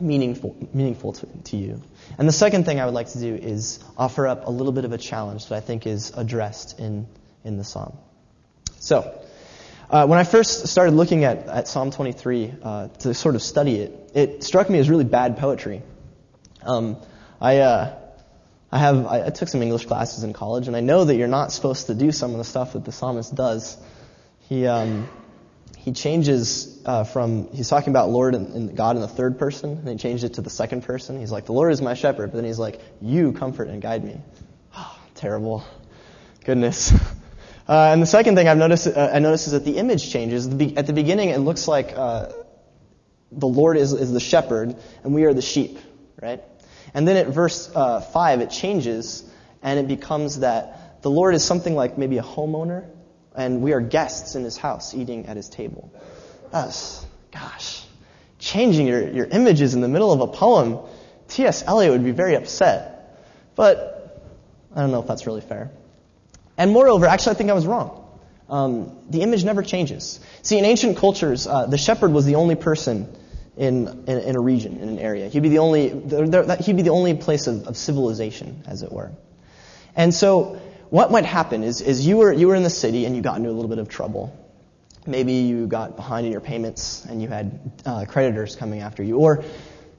meaningful, 0.00 0.56
meaningful 0.74 1.12
to, 1.12 1.26
to 1.44 1.56
you. 1.56 1.80
And 2.18 2.26
the 2.26 2.32
second 2.32 2.64
thing 2.64 2.80
I 2.80 2.84
would 2.84 2.94
like 2.94 3.10
to 3.10 3.20
do 3.20 3.32
is 3.32 3.78
offer 3.96 4.26
up 4.26 4.48
a 4.48 4.50
little 4.50 4.72
bit 4.72 4.84
of 4.84 4.92
a 4.92 4.98
challenge 4.98 5.46
that 5.50 5.54
I 5.54 5.60
think 5.60 5.86
is 5.86 6.10
addressed 6.16 6.80
in, 6.80 7.06
in 7.44 7.58
the 7.58 7.64
psalm. 7.64 7.96
So, 8.80 9.20
Uh, 9.88 10.04
when 10.06 10.18
I 10.18 10.24
first 10.24 10.66
started 10.66 10.94
looking 10.94 11.22
at, 11.22 11.46
at 11.46 11.68
Psalm 11.68 11.92
23 11.92 12.54
uh, 12.60 12.88
to 12.88 13.14
sort 13.14 13.36
of 13.36 13.42
study 13.42 13.76
it, 13.76 14.10
it 14.14 14.44
struck 14.44 14.68
me 14.68 14.80
as 14.80 14.90
really 14.90 15.04
bad 15.04 15.38
poetry. 15.38 15.82
Um, 16.62 16.96
I, 17.40 17.58
uh, 17.58 17.96
I 18.72 18.78
have 18.78 19.06
I, 19.06 19.26
I 19.26 19.30
took 19.30 19.48
some 19.48 19.62
English 19.62 19.86
classes 19.86 20.24
in 20.24 20.32
college, 20.32 20.66
and 20.66 20.76
I 20.76 20.80
know 20.80 21.04
that 21.04 21.14
you're 21.14 21.28
not 21.28 21.52
supposed 21.52 21.86
to 21.86 21.94
do 21.94 22.10
some 22.10 22.32
of 22.32 22.38
the 22.38 22.44
stuff 22.44 22.72
that 22.72 22.84
the 22.84 22.90
psalmist 22.90 23.32
does. 23.34 23.76
He 24.48 24.66
um, 24.66 25.08
he 25.78 25.92
changes 25.92 26.82
uh, 26.84 27.04
from 27.04 27.48
he's 27.52 27.68
talking 27.68 27.90
about 27.90 28.10
Lord 28.10 28.34
and, 28.34 28.52
and, 28.54 28.76
God 28.76 28.96
in 28.96 29.02
the 29.02 29.08
third 29.08 29.38
person, 29.38 29.78
and 29.78 29.88
he 29.88 29.96
changed 29.96 30.24
it 30.24 30.34
to 30.34 30.42
the 30.42 30.50
second 30.50 30.82
person. 30.82 31.20
He's 31.20 31.30
like, 31.30 31.46
"The 31.46 31.52
Lord 31.52 31.72
is 31.72 31.80
my 31.80 31.94
shepherd," 31.94 32.32
but 32.32 32.36
then 32.36 32.44
he's 32.44 32.58
like, 32.58 32.80
"You 33.00 33.32
comfort 33.32 33.68
and 33.68 33.80
guide 33.80 34.02
me." 34.02 34.20
Oh, 34.76 34.98
terrible, 35.14 35.64
goodness. 36.44 36.92
Uh, 37.68 37.90
and 37.92 38.00
the 38.00 38.06
second 38.06 38.36
thing 38.36 38.46
I've 38.46 38.58
noticed 38.58 38.86
uh, 38.86 39.10
I 39.12 39.18
noticed 39.18 39.48
is 39.48 39.52
that 39.52 39.64
the 39.64 39.78
image 39.78 40.10
changes. 40.10 40.46
At 40.46 40.86
the 40.86 40.92
beginning, 40.92 41.30
it 41.30 41.38
looks 41.38 41.66
like 41.66 41.92
uh, 41.96 42.28
the 43.32 43.48
Lord 43.48 43.76
is, 43.76 43.92
is 43.92 44.12
the 44.12 44.20
shepherd, 44.20 44.76
and 45.02 45.14
we 45.14 45.24
are 45.24 45.34
the 45.34 45.42
sheep, 45.42 45.78
right? 46.22 46.42
And 46.94 47.06
then 47.08 47.16
at 47.16 47.26
verse 47.26 47.70
uh, 47.74 48.00
5, 48.00 48.40
it 48.40 48.50
changes, 48.50 49.28
and 49.62 49.80
it 49.80 49.88
becomes 49.88 50.40
that 50.40 51.02
the 51.02 51.10
Lord 51.10 51.34
is 51.34 51.44
something 51.44 51.74
like 51.74 51.98
maybe 51.98 52.18
a 52.18 52.22
homeowner, 52.22 52.88
and 53.34 53.62
we 53.62 53.72
are 53.72 53.80
guests 53.80 54.36
in 54.36 54.44
his 54.44 54.56
house 54.56 54.94
eating 54.94 55.26
at 55.26 55.36
his 55.36 55.48
table. 55.48 55.92
Us, 56.52 57.04
gosh, 57.32 57.84
changing 58.38 58.86
your, 58.86 59.08
your 59.08 59.26
images 59.26 59.74
in 59.74 59.80
the 59.80 59.88
middle 59.88 60.12
of 60.12 60.20
a 60.20 60.28
poem, 60.28 60.78
T.S. 61.28 61.64
Eliot 61.66 61.92
would 61.92 62.04
be 62.04 62.12
very 62.12 62.36
upset. 62.36 62.92
But 63.56 64.22
I 64.74 64.80
don't 64.80 64.92
know 64.92 65.00
if 65.00 65.08
that's 65.08 65.26
really 65.26 65.40
fair. 65.40 65.72
And 66.58 66.72
moreover, 66.72 67.06
actually, 67.06 67.32
I 67.32 67.34
think 67.34 67.50
I 67.50 67.54
was 67.54 67.66
wrong. 67.66 68.02
Um, 68.48 68.98
the 69.10 69.22
image 69.22 69.44
never 69.44 69.62
changes. 69.62 70.20
See, 70.42 70.58
in 70.58 70.64
ancient 70.64 70.96
cultures, 70.96 71.46
uh, 71.46 71.66
the 71.66 71.78
shepherd 71.78 72.12
was 72.12 72.24
the 72.24 72.36
only 72.36 72.54
person 72.54 73.12
in, 73.56 73.88
in, 74.06 74.18
in, 74.18 74.36
a 74.36 74.40
region, 74.40 74.78
in 74.78 74.88
an 74.88 74.98
area. 74.98 75.28
He'd 75.28 75.42
be 75.42 75.48
the 75.48 75.58
only, 75.58 75.88
he'd 75.88 76.76
be 76.76 76.82
the 76.82 76.90
only 76.90 77.14
place 77.14 77.46
of, 77.46 77.66
of 77.66 77.76
civilization, 77.76 78.62
as 78.66 78.82
it 78.82 78.92
were. 78.92 79.10
And 79.96 80.14
so, 80.14 80.60
what 80.90 81.10
might 81.10 81.24
happen 81.24 81.64
is, 81.64 81.80
is 81.80 82.06
you, 82.06 82.18
were, 82.18 82.32
you 82.32 82.48
were 82.48 82.54
in 82.54 82.62
the 82.62 82.70
city 82.70 83.06
and 83.06 83.16
you 83.16 83.22
got 83.22 83.38
into 83.38 83.50
a 83.50 83.52
little 83.52 83.68
bit 83.68 83.78
of 83.78 83.88
trouble. 83.88 84.36
Maybe 85.06 85.32
you 85.32 85.66
got 85.66 85.96
behind 85.96 86.26
in 86.26 86.32
your 86.32 86.40
payments 86.40 87.04
and 87.04 87.20
you 87.22 87.28
had 87.28 87.72
uh, 87.84 88.04
creditors 88.06 88.56
coming 88.56 88.80
after 88.80 89.02
you. 89.02 89.18
Or 89.18 89.44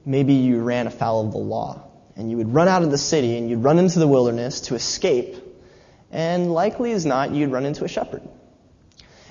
maybe 0.06 0.34
you 0.34 0.60
ran 0.60 0.86
afoul 0.86 1.26
of 1.26 1.32
the 1.32 1.38
law 1.38 1.84
and 2.16 2.30
you 2.30 2.36
would 2.38 2.52
run 2.52 2.68
out 2.68 2.82
of 2.82 2.90
the 2.90 2.98
city 2.98 3.36
and 3.36 3.50
you'd 3.50 3.62
run 3.62 3.78
into 3.78 3.98
the 3.98 4.08
wilderness 4.08 4.62
to 4.62 4.74
escape. 4.74 5.36
And 6.10 6.52
likely 6.52 6.92
as 6.92 7.04
not, 7.04 7.32
you'd 7.32 7.50
run 7.50 7.66
into 7.66 7.84
a 7.84 7.88
shepherd. 7.88 8.22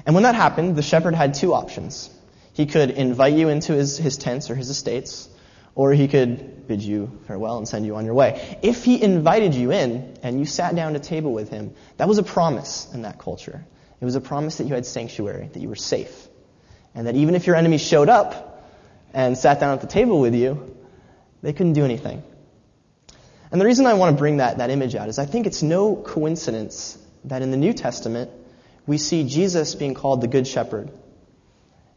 And 0.05 0.13
when 0.13 0.23
that 0.23 0.35
happened, 0.35 0.75
the 0.75 0.81
shepherd 0.81 1.15
had 1.15 1.33
two 1.33 1.53
options. 1.53 2.09
He 2.53 2.65
could 2.65 2.91
invite 2.91 3.33
you 3.33 3.49
into 3.49 3.73
his, 3.73 3.97
his 3.97 4.17
tents 4.17 4.49
or 4.49 4.55
his 4.55 4.69
estates, 4.69 5.29
or 5.75 5.91
he 5.93 6.07
could 6.07 6.67
bid 6.67 6.81
you 6.81 7.19
farewell 7.27 7.57
and 7.57 7.67
send 7.67 7.85
you 7.85 7.95
on 7.95 8.05
your 8.05 8.13
way. 8.13 8.57
If 8.61 8.83
he 8.83 9.01
invited 9.01 9.53
you 9.53 9.71
in 9.71 10.17
and 10.23 10.39
you 10.39 10.45
sat 10.45 10.75
down 10.75 10.93
to 10.93 10.99
table 10.99 11.33
with 11.33 11.49
him, 11.49 11.73
that 11.97 12.07
was 12.07 12.17
a 12.17 12.23
promise 12.23 12.87
in 12.93 13.03
that 13.03 13.19
culture. 13.19 13.63
It 13.99 14.05
was 14.05 14.15
a 14.15 14.21
promise 14.21 14.57
that 14.57 14.65
you 14.65 14.73
had 14.73 14.85
sanctuary, 14.85 15.49
that 15.53 15.59
you 15.59 15.69
were 15.69 15.75
safe, 15.75 16.27
and 16.95 17.07
that 17.07 17.15
even 17.15 17.35
if 17.35 17.47
your 17.47 17.55
enemy 17.55 17.77
showed 17.77 18.09
up 18.09 18.65
and 19.13 19.37
sat 19.37 19.59
down 19.59 19.73
at 19.73 19.81
the 19.81 19.87
table 19.87 20.19
with 20.19 20.35
you, 20.35 20.75
they 21.41 21.53
couldn't 21.53 21.73
do 21.73 21.85
anything. 21.85 22.23
And 23.51 23.61
the 23.61 23.65
reason 23.65 23.85
I 23.85 23.93
want 23.93 24.15
to 24.15 24.19
bring 24.19 24.37
that, 24.37 24.57
that 24.57 24.69
image 24.69 24.95
out 24.95 25.09
is 25.09 25.19
I 25.19 25.25
think 25.25 25.47
it's 25.47 25.63
no 25.63 25.95
coincidence 25.95 26.97
that 27.25 27.41
in 27.41 27.51
the 27.51 27.57
New 27.57 27.73
Testament, 27.73 28.31
we 28.85 28.97
see 28.97 29.27
Jesus 29.27 29.75
being 29.75 29.93
called 29.93 30.21
the 30.21 30.27
Good 30.27 30.47
Shepherd 30.47 30.91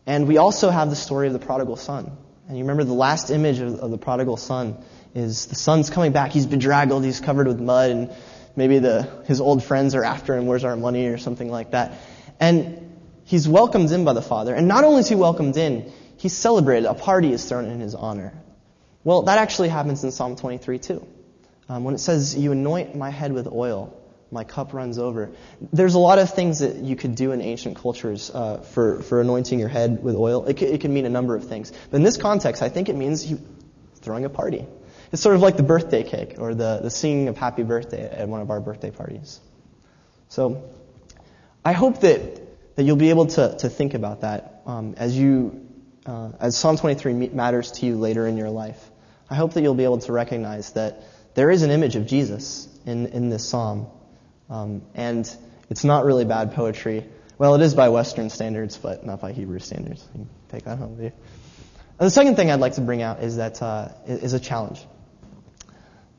and 0.07 0.27
we 0.27 0.39
also 0.39 0.71
have 0.71 0.91
the 0.91 0.97
story 0.97 1.27
of 1.27 1.33
the 1.33 1.39
prodigal 1.39 1.77
son. 1.77 2.17
And 2.49 2.59
you 2.59 2.65
remember 2.65 2.85
the 2.85 2.93
last 2.93 3.31
image 3.31 3.61
of, 3.61 3.79
of 3.79 3.91
the 3.93 3.99
prodigal 3.99 4.37
son 4.37 4.83
is 5.15 5.47
the 5.47 5.55
son's 5.55 5.91
coming 5.91 6.11
back. 6.11 6.33
He's 6.33 6.47
bedraggled. 6.47 7.05
He's 7.05 7.21
covered 7.21 7.47
with 7.47 7.61
mud, 7.61 7.91
and 7.91 8.11
maybe 8.57 8.81
the 8.81 9.09
his 9.27 9.41
old 9.41 9.63
friends 9.63 9.95
are 9.95 10.05
after 10.05 10.37
him. 10.37 10.47
Where's 10.47 10.65
our 10.65 10.77
money 10.77 11.07
or 11.07 11.19
something 11.19 11.49
like 11.49 11.73
that? 11.73 11.93
And 12.41 12.99
he's 13.25 13.47
welcomed 13.47 13.93
in 13.93 14.05
by 14.05 14.15
the 14.15 14.23
father. 14.23 14.53
And 14.53 14.67
not 14.67 14.83
only 14.83 15.01
is 15.01 15.09
he 15.09 15.15
welcomed 15.15 15.57
in, 15.57 15.93
he's 16.17 16.33
celebrated. 16.33 16.89
A 16.89 16.95
party 16.95 17.33
is 17.33 17.45
thrown 17.45 17.67
in 17.67 17.79
his 17.79 17.95
honor. 17.95 18.33
Well, 19.05 19.23
that 19.23 19.39
actually 19.39 19.69
happens 19.69 20.03
in 20.03 20.11
Psalm 20.11 20.35
23 20.35 20.79
too. 20.81 21.07
Um, 21.71 21.85
when 21.85 21.95
it 21.95 21.99
says, 21.99 22.37
"You 22.37 22.53
anoint 22.53 22.95
my 22.95 23.11
head 23.11 23.33
with 23.33 23.47
oil." 23.47 23.97
my 24.33 24.45
cup 24.45 24.73
runs 24.73 24.99
over. 24.99 25.31
There's 25.73 25.95
a 25.95 25.99
lot 25.99 26.21
of 26.21 26.33
things 26.33 26.61
that 26.61 26.77
you 26.77 26.95
could 26.95 27.17
do 27.17 27.33
in 27.33 27.41
ancient 27.41 27.77
cultures 27.77 28.31
uh, 28.33 28.59
for, 28.59 29.03
for 29.03 29.21
anointing 29.21 29.59
your 29.59 29.69
head 29.69 30.05
with 30.05 30.15
oil. 30.15 30.45
It, 30.47 30.63
it 30.63 30.81
can 30.81 30.95
mean 30.95 31.05
a 31.05 31.11
number 31.11 31.35
of 31.35 31.49
things. 31.49 31.73
But 31.91 31.97
in 31.97 32.05
this 32.05 32.17
context, 32.17 32.63
I 32.63 32.69
think 32.69 32.89
it 32.89 32.95
means 32.95 33.29
you 33.29 33.41
throwing 33.97 34.25
a 34.25 34.29
party. 34.29 34.67
It's 35.13 35.21
sort 35.21 35.35
of 35.35 35.43
like 35.43 35.57
the 35.57 35.65
birthday 35.65 36.05
cake 36.05 36.37
or 36.39 36.55
the, 36.55 36.79
the 36.81 36.91
singing 36.91 37.27
of 37.27 37.37
happy 37.37 37.65
birthday 37.65 38.09
at 38.09 38.29
one 38.29 38.41
of 38.41 38.51
our 38.51 38.61
birthday 38.61 38.93
parties. 38.93 39.41
So 40.29 40.71
I 41.65 41.73
hope 41.73 42.01
that, 42.03 42.77
that 42.77 42.85
you'll 42.85 42.97
be 42.97 43.11
able 43.11 43.27
to, 43.27 43.57
to 43.59 43.69
think 43.69 43.95
about 43.95 44.21
that 44.21 44.63
um, 44.67 44.95
as 44.97 45.19
you 45.19 45.67
uh, 46.07 46.31
as 46.41 46.57
Psalm 46.57 46.79
23 46.79 47.13
matters 47.29 47.73
to 47.73 47.87
you 47.87 47.97
later 47.97 48.27
in 48.27 48.37
your 48.37 48.49
life. 48.49 48.91
I 49.29 49.35
hope 49.35 49.53
that 49.53 49.63
you'll 49.63 49.75
be 49.75 49.85
able 49.85 49.99
to 49.99 50.13
recognize 50.13 50.73
that 50.73 51.05
there 51.35 51.51
is 51.51 51.63
an 51.63 51.71
image 51.71 51.97
of 51.97 52.07
Jesus 52.07 52.69
in, 52.87 53.07
in 53.07 53.31
this 53.31 53.49
psalm. 53.49 53.87
Um, 54.49 54.83
and 54.95 55.31
it's 55.69 55.85
not 55.85 56.05
really 56.05 56.25
bad 56.25 56.55
poetry. 56.55 57.07
Well, 57.39 57.55
it 57.55 57.63
is 57.63 57.75
by 57.75 57.89
Western 57.89 58.31
standards, 58.31 58.77
but 58.77 59.07
not 59.07 59.21
by 59.21 59.33
Hebrew 59.33 59.61
standards. 59.61 60.03
You 60.13 60.21
can 60.21 60.29
take 60.49 60.65
that 60.65 60.79
home 60.79 60.97
with 60.97 61.05
you. 61.05 61.13
And 61.99 62.07
the 62.07 62.11
second 62.11 62.37
thing 62.37 62.51
I'd 62.51 62.61
like 62.61 62.75
to 62.75 62.81
bring 62.81 63.03
out 63.03 63.23
is 63.23 63.37
that 63.37 63.63
uh, 63.63 63.89
is 64.07 64.33
a 64.33 64.41
challenge. 64.41 64.85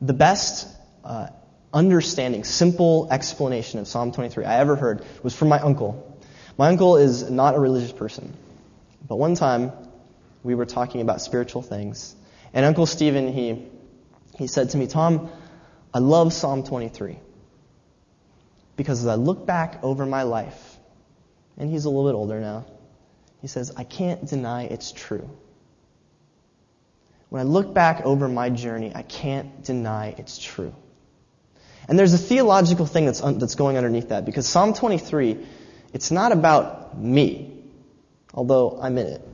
The 0.00 0.12
best 0.12 0.68
uh, 1.04 1.28
understanding, 1.72 2.44
simple 2.44 3.08
explanation 3.10 3.80
of 3.80 3.88
Psalm 3.88 4.12
23 4.12 4.44
I 4.44 4.58
ever 4.58 4.76
heard 4.76 5.04
was 5.22 5.34
from 5.34 5.48
my 5.48 5.58
uncle. 5.58 6.20
My 6.56 6.68
uncle 6.68 6.96
is 6.96 7.28
not 7.30 7.54
a 7.54 7.58
religious 7.58 7.92
person, 7.92 8.32
but 9.06 9.16
one 9.16 9.34
time 9.34 9.72
we 10.42 10.54
were 10.54 10.66
talking 10.66 11.00
about 11.00 11.20
spiritual 11.20 11.62
things, 11.62 12.14
and 12.52 12.64
Uncle 12.64 12.86
Stephen 12.86 13.32
he 13.32 13.66
he 14.36 14.46
said 14.46 14.70
to 14.70 14.78
me, 14.78 14.86
Tom, 14.86 15.30
I 15.92 15.98
love 15.98 16.32
Psalm 16.32 16.64
23. 16.64 17.18
Because 18.76 19.00
as 19.00 19.06
I 19.06 19.16
look 19.16 19.46
back 19.46 19.80
over 19.82 20.06
my 20.06 20.22
life, 20.22 20.78
and 21.58 21.70
he's 21.70 21.84
a 21.84 21.90
little 21.90 22.10
bit 22.10 22.16
older 22.16 22.40
now, 22.40 22.64
he 23.40 23.48
says, 23.48 23.72
I 23.76 23.84
can't 23.84 24.26
deny 24.26 24.64
it's 24.64 24.92
true. 24.92 25.28
When 27.28 27.40
I 27.40 27.44
look 27.44 27.74
back 27.74 28.04
over 28.04 28.28
my 28.28 28.50
journey, 28.50 28.92
I 28.94 29.02
can't 29.02 29.64
deny 29.64 30.14
it's 30.18 30.38
true. 30.38 30.74
And 31.88 31.98
there's 31.98 32.14
a 32.14 32.18
theological 32.18 32.86
thing 32.86 33.06
that's, 33.06 33.22
un- 33.22 33.38
that's 33.38 33.54
going 33.54 33.76
underneath 33.76 34.10
that 34.10 34.24
because 34.24 34.46
Psalm 34.46 34.74
23, 34.74 35.44
it's 35.92 36.10
not 36.10 36.32
about 36.32 36.96
me, 36.96 37.64
although 38.32 38.78
I'm 38.80 38.96
in 38.98 39.06
it. 39.06 39.28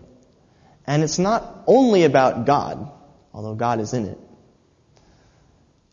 And 0.87 1.03
it's 1.03 1.19
not 1.19 1.65
only 1.67 2.05
about 2.05 2.47
God, 2.47 2.91
although 3.35 3.55
God 3.55 3.81
is 3.81 3.93
in 3.93 4.07
it. 4.07 4.19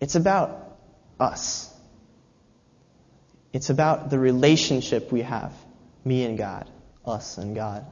It's 0.06 0.14
about 0.14 0.78
us. 1.20 1.68
It's 3.54 3.72
about 3.72 4.12
the 4.12 4.20
relationship 4.20 5.12
we 5.12 5.24
have, 5.24 5.52
me 6.04 6.26
and 6.26 6.38
God, 6.38 6.70
us 7.04 7.40
and 7.40 7.56
God. 7.56 7.88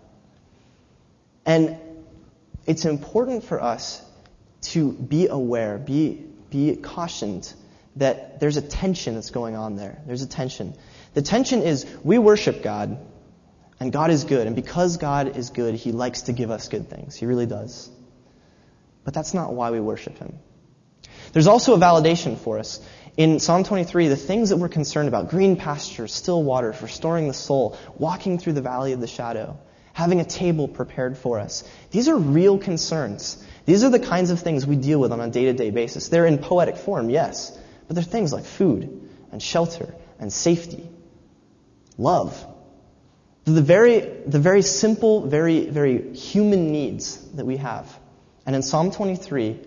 And 1.43 1.76
it's 2.67 2.86
important 2.86 3.45
for 3.45 3.60
us 3.60 3.99
to 4.73 4.91
be 4.91 5.26
aware, 5.26 5.80
be, 5.80 6.23
be 6.52 6.76
cautioned 6.76 7.52
that 7.95 8.39
there's 8.39 8.58
a 8.58 8.62
tension 8.62 9.15
that's 9.15 9.32
going 9.32 9.56
on 9.56 9.76
there. 9.76 9.99
There's 10.06 10.21
a 10.21 10.28
tension. 10.28 10.76
The 11.15 11.23
tension 11.23 11.63
is 11.63 11.84
we 12.04 12.19
worship 12.19 12.62
God, 12.62 13.04
and 13.80 13.91
God 13.91 14.12
is 14.12 14.23
good. 14.23 14.45
And 14.45 14.56
because 14.56 14.97
God 14.97 15.36
is 15.36 15.49
good, 15.49 15.73
He 15.73 15.91
likes 15.91 16.21
to 16.23 16.34
give 16.34 16.52
us 16.52 16.69
good 16.69 16.91
things. 16.91 17.15
He 17.15 17.26
really 17.26 17.47
does. 17.47 17.89
But 19.04 19.15
that's 19.15 19.34
not 19.34 19.56
why 19.56 19.71
we 19.71 19.80
worship 19.80 20.19
Him. 20.19 20.38
There's 21.34 21.48
also 21.48 21.74
a 21.74 21.78
validation 21.78 22.38
for 22.38 22.60
us. 22.60 22.80
In 23.17 23.39
Psalm 23.39 23.63
23, 23.63 24.08
the 24.08 24.15
things 24.15 24.50
that 24.50 24.58
we're 24.58 24.69
concerned 24.69 25.08
about 25.08 25.30
green 25.30 25.56
pastures, 25.56 26.13
still 26.13 26.41
waters, 26.41 26.82
restoring 26.82 27.28
the 27.28 27.34
soul, 27.34 27.78
walking 27.98 28.39
through 28.39 28.54
the 28.54 28.62
valley 28.62 28.93
of 28.93 29.02
the 29.02 29.08
shadow, 29.08 29.58
having 29.93 30.19
a 30.19 30.26
table 30.26 30.67
prepared 30.67 31.17
for 31.17 31.39
us 31.39 31.63
these 31.91 32.08
are 32.08 32.17
real 32.17 32.58
concerns. 32.58 33.43
These 33.65 33.84
are 33.84 33.89
the 33.89 34.00
kinds 34.00 34.32
of 34.32 34.39
things 34.39 34.65
we 34.65 34.76
deal 34.76 35.00
with 35.00 35.12
on 35.12 35.22
a 35.22 35.30
day 35.30 35.46
to 35.46 35.54
day 35.54 35.69
basis. 35.69 36.10
They're 36.10 36.26
in 36.26 36.39
poetic 36.39 36.76
form, 36.76 37.10
yes, 37.10 37.58
but 37.88 37.96
they're 37.96 38.04
things 38.04 38.34
like 38.34 38.46
food 38.46 39.10
and 39.32 39.41
shelter 39.41 39.93
and 40.19 40.34
safety, 40.34 40.89
love. 41.98 42.46
The 43.46 43.62
very, 43.62 44.00
the 44.00 44.39
very 44.39 44.62
simple, 44.62 45.28
very, 45.28 45.69
very 45.69 46.15
human 46.15 46.72
needs 46.72 47.17
that 47.34 47.46
we 47.46 47.58
have. 47.58 47.88
And 48.46 48.56
in 48.56 48.62
Psalm 48.62 48.91
23, 48.91 49.60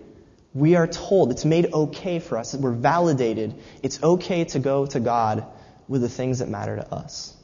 we 0.57 0.75
are 0.75 0.87
told 0.87 1.31
it's 1.31 1.45
made 1.45 1.71
okay 1.71 2.17
for 2.17 2.37
us, 2.37 2.55
we're 2.55 2.71
validated, 2.71 3.53
it's 3.83 4.01
okay 4.01 4.45
to 4.45 4.59
go 4.59 4.87
to 4.87 4.99
God 4.99 5.45
with 5.87 6.01
the 6.01 6.09
things 6.09 6.39
that 6.39 6.49
matter 6.49 6.75
to 6.75 6.93
us. 6.93 7.35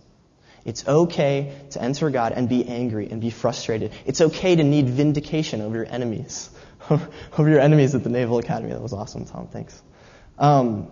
It's 0.65 0.88
okay 0.88 1.56
to 1.71 1.82
enter 1.82 2.10
God 2.10 2.32
and 2.32 2.49
be 2.49 2.67
angry 2.67 3.10
and 3.12 3.21
be 3.21 3.30
frustrated. 3.30 3.91
It's 4.06 4.19
okay 4.19 4.56
to 4.56 4.63
need 4.63 4.89
vindication 4.89 5.62
over 5.62 5.76
your 5.76 5.86
enemies. 5.86 6.49
over 6.89 7.49
your 7.49 7.60
enemies 7.60 7.93
at 7.93 8.04
the 8.04 8.10
Naval 8.10 8.39
Academy. 8.39 8.71
That 8.71 8.82
was 8.82 8.93
awesome, 8.93 9.26
Tom. 9.26 9.47
Thanks. 9.47 9.80
Um, 10.39 10.88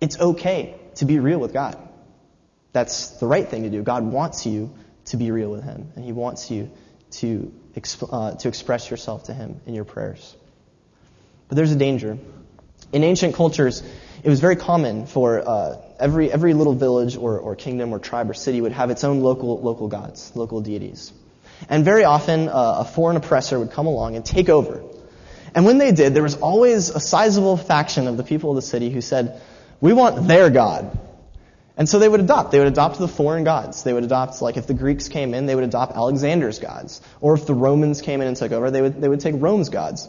it's 0.00 0.20
okay 0.20 0.76
to 0.96 1.06
be 1.06 1.18
real 1.18 1.40
with 1.40 1.52
God. 1.52 1.76
That's 2.72 3.18
the 3.18 3.26
right 3.26 3.48
thing 3.48 3.64
to 3.64 3.70
do. 3.70 3.82
God 3.82 4.04
wants 4.04 4.46
you 4.46 4.74
to 5.06 5.16
be 5.16 5.32
real 5.32 5.50
with 5.50 5.64
Him, 5.64 5.92
and 5.96 6.04
He 6.04 6.12
wants 6.12 6.50
you 6.50 6.70
to, 7.12 7.52
exp- 7.74 8.08
uh, 8.12 8.36
to 8.36 8.48
express 8.48 8.90
yourself 8.90 9.24
to 9.24 9.34
Him 9.34 9.60
in 9.66 9.74
your 9.74 9.84
prayers. 9.84 10.36
But 11.52 11.56
there's 11.56 11.72
a 11.72 11.76
danger. 11.76 12.16
In 12.94 13.04
ancient 13.04 13.34
cultures, 13.34 13.82
it 14.22 14.30
was 14.30 14.40
very 14.40 14.56
common 14.56 15.04
for 15.04 15.46
uh, 15.46 15.76
every, 16.00 16.32
every 16.32 16.54
little 16.54 16.72
village 16.72 17.14
or, 17.14 17.38
or 17.38 17.56
kingdom 17.56 17.92
or 17.92 17.98
tribe 17.98 18.30
or 18.30 18.32
city 18.32 18.62
would 18.62 18.72
have 18.72 18.88
its 18.88 19.04
own 19.04 19.20
local, 19.20 19.60
local 19.60 19.86
gods, 19.86 20.32
local 20.34 20.62
deities. 20.62 21.12
And 21.68 21.84
very 21.84 22.04
often, 22.04 22.48
uh, 22.48 22.76
a 22.78 22.84
foreign 22.86 23.18
oppressor 23.18 23.58
would 23.58 23.70
come 23.70 23.86
along 23.86 24.16
and 24.16 24.24
take 24.24 24.48
over. 24.48 24.82
And 25.54 25.66
when 25.66 25.76
they 25.76 25.92
did, 25.92 26.14
there 26.14 26.22
was 26.22 26.36
always 26.36 26.88
a 26.88 27.00
sizable 27.00 27.58
faction 27.58 28.08
of 28.08 28.16
the 28.16 28.24
people 28.24 28.48
of 28.52 28.56
the 28.56 28.62
city 28.62 28.88
who 28.88 29.02
said, 29.02 29.38
we 29.78 29.92
want 29.92 30.26
their 30.26 30.48
God. 30.48 30.98
And 31.76 31.86
so 31.86 31.98
they 31.98 32.08
would 32.08 32.20
adopt. 32.20 32.52
They 32.52 32.60
would 32.60 32.68
adopt 32.68 32.98
the 32.98 33.08
foreign 33.08 33.44
gods. 33.44 33.82
They 33.82 33.92
would 33.92 34.04
adopt, 34.04 34.40
like 34.40 34.56
if 34.56 34.66
the 34.66 34.72
Greeks 34.72 35.10
came 35.10 35.34
in, 35.34 35.44
they 35.44 35.54
would 35.54 35.64
adopt 35.64 35.96
Alexander's 35.96 36.60
gods. 36.60 37.02
Or 37.20 37.34
if 37.34 37.44
the 37.44 37.52
Romans 37.52 38.00
came 38.00 38.22
in 38.22 38.26
and 38.26 38.38
took 38.38 38.52
over, 38.52 38.70
they 38.70 38.80
would, 38.80 38.98
they 39.02 39.08
would 39.10 39.20
take 39.20 39.34
Rome's 39.36 39.68
gods. 39.68 40.08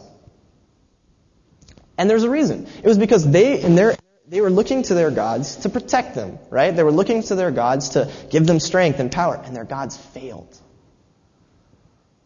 And 1.98 2.10
there's 2.10 2.24
a 2.24 2.30
reason. 2.30 2.68
It 2.84 2.88
was 2.88 2.98
because 2.98 3.30
they, 3.30 3.62
in 3.62 3.76
their, 3.76 3.96
they 4.28 4.42
were 4.42 4.50
looking 4.50 4.84
to 4.84 4.94
their 4.94 5.12
gods 5.12 5.58
to 5.58 5.70
protect 5.70 6.16
them, 6.16 6.40
right? 6.50 6.76
They 6.76 6.84
were 6.84 6.92
looking 6.92 7.24
to 7.24 7.36
their 7.36 7.52
gods 7.52 7.90
to 7.90 8.12
give 8.30 8.48
them 8.48 8.60
strength 8.60 9.00
and 9.00 9.12
power, 9.12 9.42
and 9.44 9.56
their 9.56 9.66
gods 9.66 9.98
failed. 9.98 10.58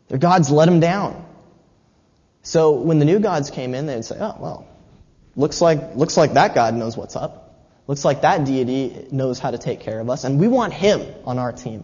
Their 0.07 0.19
gods 0.19 0.49
let 0.49 0.65
them 0.65 0.79
down. 0.79 1.25
So 2.43 2.71
when 2.73 2.99
the 2.99 3.05
new 3.05 3.19
gods 3.19 3.51
came 3.51 3.73
in, 3.73 3.87
they'd 3.87 4.05
say, 4.05 4.17
oh, 4.19 4.37
well, 4.39 4.67
looks 5.35 5.59
like, 5.59 5.95
looks 5.95 6.15
like 6.15 6.33
that 6.33 6.55
God 6.55 6.75
knows 6.75 6.95
what's 6.95 7.17
up. 7.17 7.43
Looks 7.87 8.05
like 8.05 8.21
that 8.21 8.45
deity 8.45 9.07
knows 9.11 9.39
how 9.39 9.51
to 9.51 9.57
take 9.57 9.81
care 9.81 9.99
of 9.99 10.09
us, 10.09 10.23
and 10.23 10.39
we 10.39 10.47
want 10.47 10.73
him 10.73 11.01
on 11.25 11.39
our 11.39 11.51
team. 11.51 11.83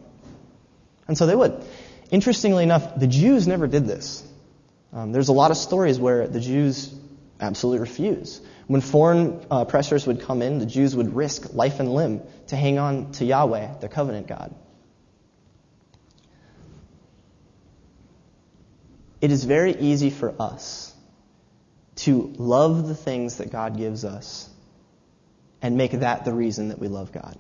And 1.08 1.18
so 1.18 1.26
they 1.26 1.36
would. 1.36 1.64
Interestingly 2.12 2.64
enough, 2.64 2.98
the 2.98 3.08
Jews 3.08 3.48
never 3.48 3.68
did 3.68 3.88
this. 3.88 4.24
Um, 4.94 5.12
there's 5.12 5.30
a 5.30 5.34
lot 5.34 5.52
of 5.52 5.58
stories 5.58 6.00
where 6.00 6.28
the 6.28 6.40
Jews 6.40 6.94
absolutely 7.40 7.80
refuse. 7.80 8.42
When 8.68 8.82
foreign 8.82 9.46
uh, 9.52 9.66
oppressors 9.68 10.08
would 10.08 10.22
come 10.22 10.42
in, 10.42 10.60
the 10.60 10.66
Jews 10.66 10.96
would 10.96 11.16
risk 11.16 11.54
life 11.54 11.80
and 11.80 11.94
limb 11.94 12.22
to 12.48 12.56
hang 12.56 12.80
on 12.80 13.12
to 13.14 13.26
Yahweh, 13.26 13.80
their 13.80 13.90
covenant 13.90 14.28
God. 14.28 14.56
It 19.22 19.32
is 19.32 19.46
very 19.46 19.74
easy 19.74 20.10
for 20.10 20.34
us 20.40 20.94
to 21.96 22.34
love 22.38 22.88
the 22.88 22.96
things 22.96 23.38
that 23.38 23.52
God 23.52 23.78
gives 23.78 24.04
us 24.04 24.50
and 25.62 25.78
make 25.78 25.92
that 25.92 26.26
the 26.26 26.34
reason 26.34 26.70
that 26.70 26.80
we 26.80 26.90
love 26.90 27.12
God. 27.12 27.38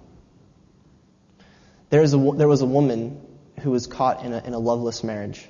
There, 1.89 2.01
is 2.01 2.13
a, 2.13 2.17
there 2.37 2.47
was 2.47 2.61
a 2.61 2.65
woman 2.65 3.21
who 3.59 3.71
was 3.71 3.85
caught 3.85 4.23
in 4.23 4.33
a, 4.33 4.43
in 4.43 4.53
a 4.53 4.59
loveless 4.59 5.03
marriage. 5.03 5.45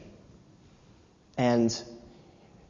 And 1.38 1.72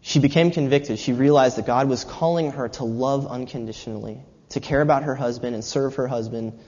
she 0.06 0.20
became 0.20 0.52
convicted. 0.52 1.00
She 1.00 1.14
realized 1.14 1.58
that 1.58 1.66
God 1.66 1.88
was 1.88 2.04
calling 2.04 2.52
her 2.52 2.68
to 2.68 2.84
love 2.84 3.26
unconditionally, 3.26 4.20
to 4.50 4.60
care 4.60 4.82
about 4.82 5.04
her 5.04 5.16
husband 5.16 5.56
and 5.56 5.64
serve 5.64 5.96
her 5.96 6.08
husband, 6.08 6.60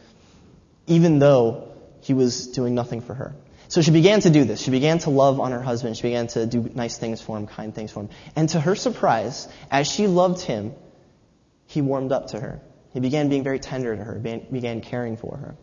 even 0.87 1.19
though 1.19 1.67
he 1.99 2.13
was 2.13 2.47
doing 2.47 2.75
nothing 2.75 3.01
for 3.01 3.13
her. 3.13 3.35
So 3.67 3.81
she 3.81 3.91
began 3.91 4.21
to 4.21 4.29
do 4.29 4.45
this. 4.45 4.61
She 4.61 4.71
began 4.71 4.99
to 4.99 5.09
love 5.09 5.41
on 5.41 5.51
her 5.51 5.61
husband. 5.61 5.97
She 5.97 6.03
began 6.03 6.27
to 6.27 6.45
do 6.45 6.71
nice 6.73 6.97
things 6.97 7.21
for 7.21 7.37
him, 7.37 7.45
kind 7.45 7.75
things 7.75 7.91
for 7.91 8.03
him. 8.03 8.09
And 8.37 8.47
to 8.49 8.59
her 8.61 8.73
surprise, 8.73 9.49
as 9.69 9.85
she 9.85 10.07
loved 10.07 10.39
him, 10.39 10.73
he 11.65 11.81
warmed 11.81 12.13
up 12.13 12.27
to 12.27 12.39
her. 12.39 12.61
He 12.93 13.01
began 13.01 13.27
being 13.27 13.43
very 13.43 13.59
tender 13.59 13.93
to 13.97 14.01
her, 14.01 14.17
began 14.17 14.79
caring 14.79 15.17
for 15.17 15.35
her. 15.35 15.55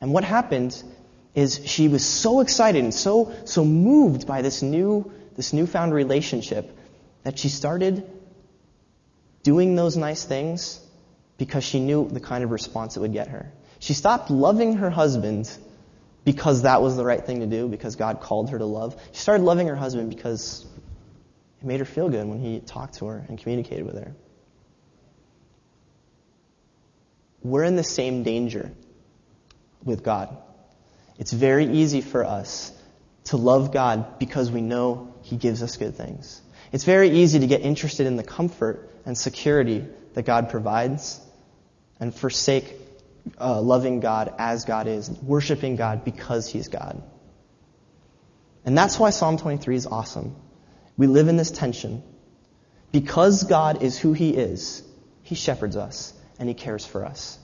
And 0.00 0.12
what 0.12 0.24
happened 0.24 0.82
is 1.36 1.60
she 1.64 1.86
was 1.86 2.04
so 2.04 2.40
excited 2.40 2.82
and 2.82 2.92
so, 2.92 3.32
so 3.44 3.64
moved 3.64 4.26
by 4.26 4.42
this 4.42 4.62
new, 4.62 5.12
this 5.38 5.54
newfound 5.54 5.94
relationship 5.94 6.76
that 7.22 7.38
she 7.38 7.48
started 7.48 8.06
doing 9.42 9.74
those 9.74 9.96
nice 9.96 10.22
things 10.22 10.78
because 11.38 11.64
she 11.64 11.80
knew 11.80 12.06
the 12.06 12.20
kind 12.20 12.44
of 12.44 12.50
response 12.50 12.98
it 12.98 13.00
would 13.00 13.14
get 13.14 13.28
her. 13.28 13.50
She 13.78 13.94
stopped 13.94 14.30
loving 14.30 14.74
her 14.74 14.90
husband 14.90 15.50
because 16.24 16.62
that 16.62 16.82
was 16.82 16.98
the 16.98 17.04
right 17.04 17.24
thing 17.24 17.40
to 17.40 17.46
do, 17.46 17.68
because 17.68 17.96
God 17.96 18.20
called 18.20 18.50
her 18.50 18.58
to 18.58 18.66
love. 18.66 19.00
She 19.12 19.20
started 19.20 19.44
loving 19.44 19.68
her 19.68 19.76
husband 19.76 20.10
because 20.10 20.66
it 21.62 21.66
made 21.66 21.78
her 21.78 21.86
feel 21.86 22.10
good 22.10 22.26
when 22.26 22.40
he 22.40 22.60
talked 22.60 22.96
to 22.96 23.06
her 23.06 23.24
and 23.28 23.38
communicated 23.38 23.86
with 23.86 23.94
her. 23.94 24.14
we're 27.42 27.64
in 27.64 27.76
the 27.76 27.84
same 27.84 28.22
danger 28.22 28.72
with 29.84 30.02
God. 30.02 30.36
It's 31.18 31.32
very 31.32 31.66
easy 31.66 32.00
for 32.00 32.24
us 32.24 32.72
to 33.24 33.36
love 33.36 33.72
God 33.72 34.18
because 34.18 34.50
we 34.50 34.60
know 34.60 35.07
He 35.28 35.36
gives 35.36 35.62
us 35.62 35.76
good 35.76 35.94
things. 35.94 36.40
It's 36.72 36.84
very 36.84 37.10
easy 37.10 37.40
to 37.40 37.46
get 37.46 37.60
interested 37.60 38.06
in 38.06 38.16
the 38.16 38.22
comfort 38.22 38.90
and 39.04 39.16
security 39.16 39.84
that 40.14 40.24
God 40.24 40.48
provides 40.48 41.20
and 42.00 42.14
forsake 42.14 42.74
uh, 43.38 43.60
loving 43.60 44.00
God 44.00 44.32
as 44.38 44.64
God 44.64 44.86
is, 44.86 45.10
worshiping 45.10 45.76
God 45.76 46.02
because 46.02 46.48
He's 46.48 46.68
God. 46.68 47.02
And 48.64 48.76
that's 48.76 48.98
why 48.98 49.10
Psalm 49.10 49.36
23 49.36 49.76
is 49.76 49.86
awesome. 49.86 50.34
We 50.96 51.06
live 51.06 51.28
in 51.28 51.36
this 51.36 51.50
tension. 51.50 52.02
Because 52.90 53.44
God 53.44 53.82
is 53.82 53.98
who 53.98 54.14
He 54.14 54.30
is, 54.30 54.82
He 55.24 55.34
shepherds 55.34 55.76
us 55.76 56.14
and 56.38 56.48
He 56.48 56.54
cares 56.54 56.86
for 56.86 57.04
us. 57.04 57.38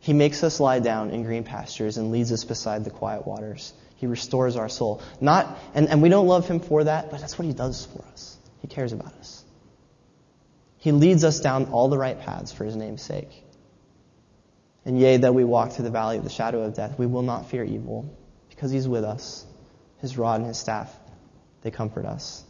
He 0.00 0.12
makes 0.12 0.42
us 0.42 0.58
lie 0.58 0.80
down 0.80 1.12
in 1.12 1.22
green 1.22 1.44
pastures 1.44 1.96
and 1.96 2.10
leads 2.10 2.32
us 2.32 2.42
beside 2.42 2.84
the 2.84 2.90
quiet 2.90 3.24
waters. 3.24 3.72
He 4.04 4.08
restores 4.08 4.56
our 4.56 4.68
soul. 4.68 5.00
Not, 5.18 5.58
and, 5.72 5.88
and 5.88 6.02
we 6.02 6.10
don't 6.10 6.26
love 6.26 6.46
Him 6.46 6.60
for 6.60 6.84
that, 6.84 7.10
but 7.10 7.20
that's 7.20 7.38
what 7.38 7.46
He 7.46 7.54
does 7.54 7.86
for 7.86 8.04
us. 8.12 8.36
He 8.60 8.68
cares 8.68 8.92
about 8.92 9.14
us. 9.14 9.42
He 10.76 10.92
leads 10.92 11.24
us 11.24 11.40
down 11.40 11.70
all 11.72 11.88
the 11.88 11.96
right 11.96 12.20
paths 12.20 12.52
for 12.52 12.66
His 12.66 12.76
name's 12.76 13.00
sake. 13.00 13.30
And 14.84 15.00
yea, 15.00 15.16
though 15.16 15.32
we 15.32 15.42
walk 15.42 15.72
through 15.72 15.86
the 15.86 15.90
valley 15.90 16.18
of 16.18 16.24
the 16.24 16.28
shadow 16.28 16.64
of 16.64 16.74
death, 16.74 16.98
we 16.98 17.06
will 17.06 17.22
not 17.22 17.48
fear 17.48 17.64
evil, 17.64 18.14
because 18.50 18.70
He's 18.70 18.86
with 18.86 19.04
us. 19.04 19.46
His 20.00 20.18
rod 20.18 20.40
and 20.40 20.48
His 20.48 20.58
staff, 20.58 20.94
they 21.62 21.70
comfort 21.70 22.04
us. 22.04 22.44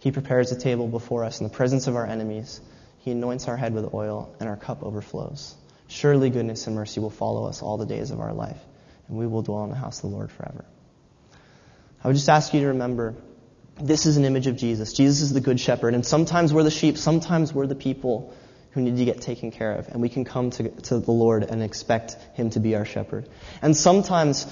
He 0.00 0.10
prepares 0.10 0.50
a 0.50 0.58
table 0.58 0.88
before 0.88 1.22
us 1.22 1.38
in 1.38 1.46
the 1.46 1.54
presence 1.54 1.86
of 1.86 1.94
our 1.94 2.06
enemies. 2.08 2.60
He 2.98 3.12
anoints 3.12 3.46
our 3.46 3.56
head 3.56 3.72
with 3.72 3.94
oil, 3.94 4.34
and 4.40 4.48
our 4.48 4.56
cup 4.56 4.82
overflows. 4.82 5.54
Surely 5.86 6.28
goodness 6.28 6.66
and 6.66 6.74
mercy 6.74 6.98
will 6.98 7.10
follow 7.10 7.44
us 7.44 7.62
all 7.62 7.76
the 7.76 7.86
days 7.86 8.10
of 8.10 8.18
our 8.18 8.32
life, 8.32 8.58
and 9.08 9.16
we 9.16 9.26
will 9.26 9.42
dwell 9.42 9.64
in 9.64 9.70
the 9.70 9.76
house 9.76 10.02
of 10.02 10.10
the 10.10 10.16
Lord 10.16 10.30
forever. 10.30 10.64
I 12.02 12.08
would 12.08 12.16
just 12.16 12.28
ask 12.28 12.54
you 12.54 12.60
to 12.60 12.66
remember 12.68 13.14
this 13.80 14.06
is 14.06 14.16
an 14.16 14.24
image 14.24 14.46
of 14.46 14.56
Jesus. 14.56 14.92
Jesus 14.92 15.20
is 15.20 15.32
the 15.32 15.40
good 15.40 15.60
shepherd, 15.60 15.94
and 15.94 16.04
sometimes 16.04 16.52
we're 16.52 16.62
the 16.62 16.70
sheep, 16.70 16.96
sometimes 16.96 17.52
we're 17.52 17.66
the 17.66 17.74
people 17.74 18.34
who 18.70 18.82
need 18.82 18.96
to 18.98 19.04
get 19.04 19.20
taken 19.20 19.50
care 19.50 19.72
of, 19.72 19.88
and 19.88 20.02
we 20.02 20.08
can 20.08 20.24
come 20.24 20.50
to, 20.50 20.68
to 20.68 20.98
the 20.98 21.10
Lord 21.10 21.42
and 21.42 21.62
expect 21.62 22.16
Him 22.34 22.50
to 22.50 22.60
be 22.60 22.76
our 22.76 22.84
shepherd. 22.84 23.28
And 23.62 23.76
sometimes 23.76 24.46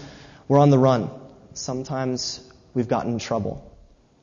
we're 0.49 0.59
on 0.59 0.71
the 0.71 0.79
run. 0.79 1.11
Sometimes 1.53 2.41
we've 2.73 2.89
gotten 2.89 3.13
in 3.13 3.19
trouble. 3.19 3.71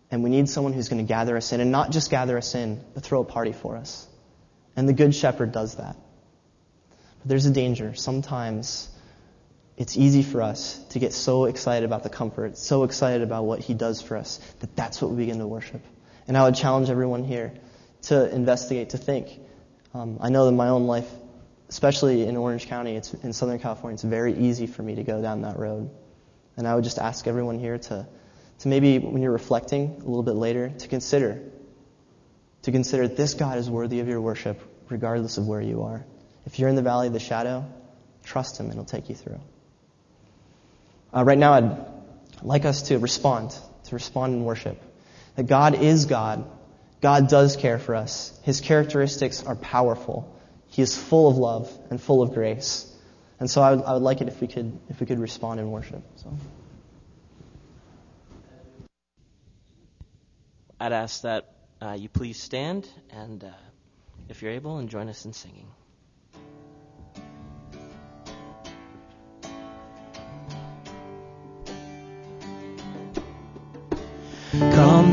And 0.10 0.24
we 0.24 0.30
need 0.30 0.50
someone 0.50 0.74
who's 0.74 0.90
going 0.90 1.06
to 1.06 1.08
gather 1.08 1.38
us 1.38 1.54
in, 1.54 1.62
and 1.62 1.72
not 1.72 1.92
just 1.92 2.12
gather 2.12 2.38
us 2.38 2.54
in, 2.56 2.84
but 2.94 3.04
throw 3.04 3.22
a 3.22 3.26
party 3.26 3.54
for 3.54 3.78
us. 3.78 4.08
And 4.76 4.88
the 4.88 4.94
Good 4.94 5.16
Shepherd 5.16 5.52
does 5.52 5.76
that. 5.76 5.96
But 7.20 7.30
there's 7.30 7.46
a 7.46 7.52
danger. 7.52 7.94
Sometimes 7.94 8.90
it's 9.78 9.98
easy 9.98 10.22
for 10.22 10.42
us 10.42 10.78
to 10.90 11.00
get 11.00 11.14
so 11.14 11.46
excited 11.46 11.86
about 11.86 12.04
the 12.04 12.10
comfort, 12.10 12.58
so 12.58 12.84
excited 12.84 13.22
about 13.22 13.46
what 13.46 13.60
He 13.60 13.74
does 13.74 14.02
for 14.02 14.18
us, 14.18 14.38
that 14.60 14.76
that's 14.76 15.02
what 15.02 15.12
we 15.12 15.18
begin 15.18 15.40
to 15.40 15.48
worship. 15.48 15.82
And 16.28 16.38
I 16.38 16.44
would 16.44 16.56
challenge 16.56 16.90
everyone 16.90 17.24
here 17.24 17.54
to 18.04 18.34
investigate, 18.34 18.92
to 18.92 18.98
think. 18.98 19.40
Um, 19.94 20.18
I 20.22 20.30
know 20.30 20.46
that 20.46 20.52
my 20.52 20.70
own 20.70 20.88
life, 20.88 21.10
especially 21.70 22.24
in 22.24 22.38
Orange 22.38 22.68
County, 22.68 22.96
it's 22.96 23.14
in 23.14 23.34
Southern 23.34 23.60
California, 23.60 23.96
it's 23.96 24.04
very 24.04 24.38
easy 24.38 24.68
for 24.68 24.84
me 24.84 24.96
to 24.96 25.04
go 25.04 25.22
down 25.22 25.42
that 25.42 25.58
road. 25.58 25.90
And 26.58 26.68
I 26.68 26.76
would 26.76 26.84
just 26.84 27.00
ask 27.00 27.28
everyone 27.28 27.60
here 27.60 27.78
to, 27.78 28.08
to 28.60 28.68
maybe 28.68 29.00
when 29.00 29.22
you're 29.22 29.32
reflecting 29.32 29.96
a 30.02 30.06
little 30.06 30.24
bit 30.24 30.36
later, 30.36 30.70
to 30.70 30.88
consider, 30.88 31.42
to 32.64 32.72
consider 32.72 33.08
this 33.08 33.34
God 33.34 33.58
is 33.58 33.70
worthy 33.70 34.00
of 34.00 34.08
your 34.08 34.22
worship, 34.22 34.62
regardless 34.90 35.38
of 35.38 35.48
where 35.48 35.62
you 35.62 35.84
are. 35.84 36.06
If 36.46 36.60
you're 36.60 36.70
in 36.70 36.76
the 36.76 36.82
valley 36.82 37.08
of 37.08 37.14
the 37.14 37.20
shadow, 37.20 37.66
trust 38.24 38.60
Him 38.60 38.68
and 38.68 38.76
He'll 38.76 38.86
take 38.86 39.10
you 39.10 39.16
through. 39.16 39.40
Uh, 41.14 41.24
right 41.24 41.38
now, 41.38 41.54
I'd 41.54 41.86
like 42.42 42.66
us 42.66 42.84
to 42.84 42.98
respond, 42.98 43.52
to 43.86 43.96
respond 43.96 44.34
in 44.34 44.46
worship. 44.46 44.82
That 45.36 45.48
God 45.48 45.76
is 45.76 46.06
God. 46.06 46.46
God 47.02 47.28
does 47.28 47.56
care 47.56 47.80
for 47.80 47.96
us. 47.96 48.38
His 48.44 48.62
characteristics 48.62 49.44
are 49.44 49.56
powerful. 49.56 50.40
He 50.68 50.82
is 50.82 50.98
full 50.98 51.30
of 51.30 51.38
love 51.38 51.72
and 51.90 52.02
full 52.02 52.22
of 52.22 52.34
grace. 52.34 52.88
and 53.40 53.50
so 53.50 53.62
I 53.62 53.74
would, 53.74 53.84
I 53.86 53.94
would 53.94 54.04
like 54.04 54.22
it 54.22 54.28
if 54.28 54.40
we 54.40 54.48
could 54.48 54.80
if 54.90 55.00
we 55.00 55.06
could 55.06 55.20
respond 55.20 55.60
in 55.60 55.72
worship. 55.72 56.02
So. 56.16 56.32
I'd 60.80 60.94
ask 60.94 61.22
that 61.22 61.54
uh, 61.82 61.94
you 61.94 62.10
please 62.10 62.42
stand 62.42 62.88
and, 63.12 63.44
uh, 63.44 63.50
if 64.30 64.42
you're 64.42 64.52
able, 64.52 64.78
and 64.78 64.90
join 64.90 65.10
us 65.10 65.26
in 65.26 65.34
singing. 65.34 65.68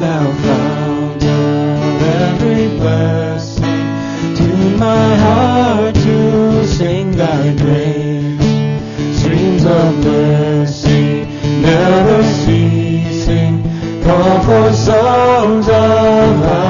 Thou 0.00 0.32
fount 0.32 1.24
of 1.24 2.02
every 2.02 2.68
blessing, 2.78 3.86
tune 4.36 4.78
my 4.78 5.16
heart 5.16 5.94
to 5.94 6.66
sing 6.66 7.10
thy 7.12 7.54
praise. 7.56 9.18
Streams 9.18 9.64
of 9.64 10.04
mercy 10.04 11.24
never 11.60 12.22
ceasing, 12.22 13.62
call 14.02 14.40
for 14.42 14.72
songs 14.72 15.68
of 15.68 16.40
loudest 16.40 16.67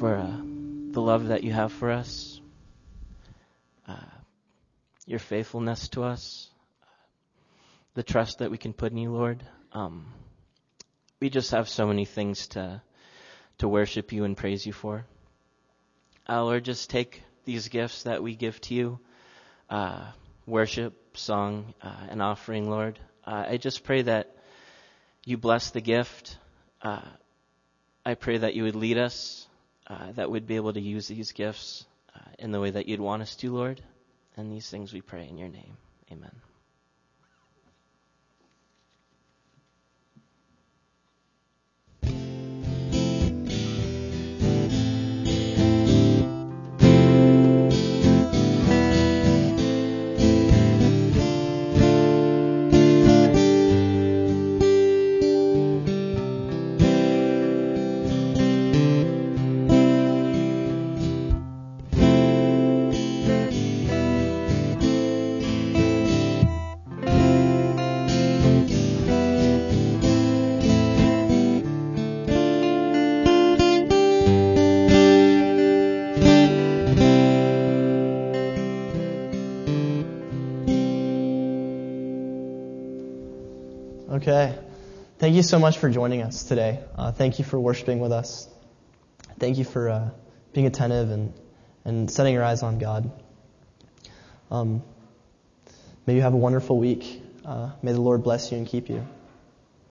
for 0.00 0.16
uh, 0.16 0.34
the 0.92 1.00
love 1.02 1.28
that 1.28 1.44
you 1.44 1.52
have 1.52 1.70
for 1.70 1.90
us, 1.90 2.40
uh, 3.86 4.14
your 5.04 5.18
faithfulness 5.18 5.88
to 5.88 6.02
us, 6.02 6.48
the 7.92 8.02
trust 8.02 8.38
that 8.38 8.50
we 8.50 8.56
can 8.56 8.72
put 8.72 8.92
in 8.92 8.96
you, 8.96 9.12
Lord. 9.12 9.44
Um, 9.74 10.06
we 11.20 11.28
just 11.28 11.50
have 11.50 11.68
so 11.68 11.86
many 11.86 12.06
things 12.06 12.46
to 12.48 12.80
to 13.58 13.68
worship 13.68 14.10
you 14.10 14.24
and 14.24 14.38
praise 14.38 14.64
you 14.64 14.72
for. 14.72 15.04
Uh, 16.26 16.44
Lord, 16.44 16.64
just 16.64 16.88
take 16.88 17.22
these 17.44 17.68
gifts 17.68 18.04
that 18.04 18.22
we 18.22 18.34
give 18.34 18.58
to 18.62 18.74
you, 18.74 18.98
uh, 19.68 20.06
worship, 20.46 21.14
song, 21.18 21.74
uh, 21.82 22.06
and 22.08 22.22
offering, 22.22 22.70
Lord. 22.70 22.98
Uh, 23.26 23.44
I 23.50 23.58
just 23.58 23.84
pray 23.84 24.00
that 24.00 24.34
you 25.26 25.36
bless 25.36 25.72
the 25.72 25.82
gift. 25.82 26.38
Uh, 26.80 27.02
I 28.06 28.14
pray 28.14 28.38
that 28.38 28.54
you 28.54 28.62
would 28.62 28.76
lead 28.76 28.96
us, 28.96 29.46
uh, 29.90 30.12
that 30.12 30.30
we'd 30.30 30.46
be 30.46 30.56
able 30.56 30.72
to 30.72 30.80
use 30.80 31.08
these 31.08 31.32
gifts 31.32 31.84
uh, 32.14 32.20
in 32.38 32.52
the 32.52 32.60
way 32.60 32.70
that 32.70 32.88
you'd 32.88 33.00
want 33.00 33.22
us 33.22 33.34
to, 33.36 33.52
Lord. 33.52 33.82
And 34.36 34.50
these 34.50 34.70
things 34.70 34.92
we 34.92 35.00
pray 35.00 35.26
in 35.28 35.36
your 35.36 35.48
name. 35.48 35.76
Amen. 36.12 36.49
Okay. 84.20 84.54
Thank 85.18 85.34
you 85.34 85.42
so 85.42 85.58
much 85.58 85.78
for 85.78 85.88
joining 85.88 86.20
us 86.20 86.42
today. 86.42 86.80
Uh, 86.94 87.10
thank 87.10 87.38
you 87.38 87.44
for 87.46 87.58
worshiping 87.58 88.00
with 88.00 88.12
us. 88.12 88.46
Thank 89.38 89.56
you 89.56 89.64
for 89.64 89.88
uh, 89.88 90.10
being 90.52 90.66
attentive 90.66 91.10
and, 91.10 91.32
and 91.86 92.10
setting 92.10 92.34
your 92.34 92.44
eyes 92.44 92.62
on 92.62 92.78
God. 92.78 93.10
Um, 94.50 94.82
may 96.06 96.16
you 96.16 96.20
have 96.20 96.34
a 96.34 96.36
wonderful 96.36 96.78
week. 96.78 97.22
Uh, 97.46 97.70
may 97.82 97.92
the 97.92 98.00
Lord 98.02 98.22
bless 98.22 98.52
you 98.52 98.58
and 98.58 98.66
keep 98.66 98.90
you. 98.90 99.06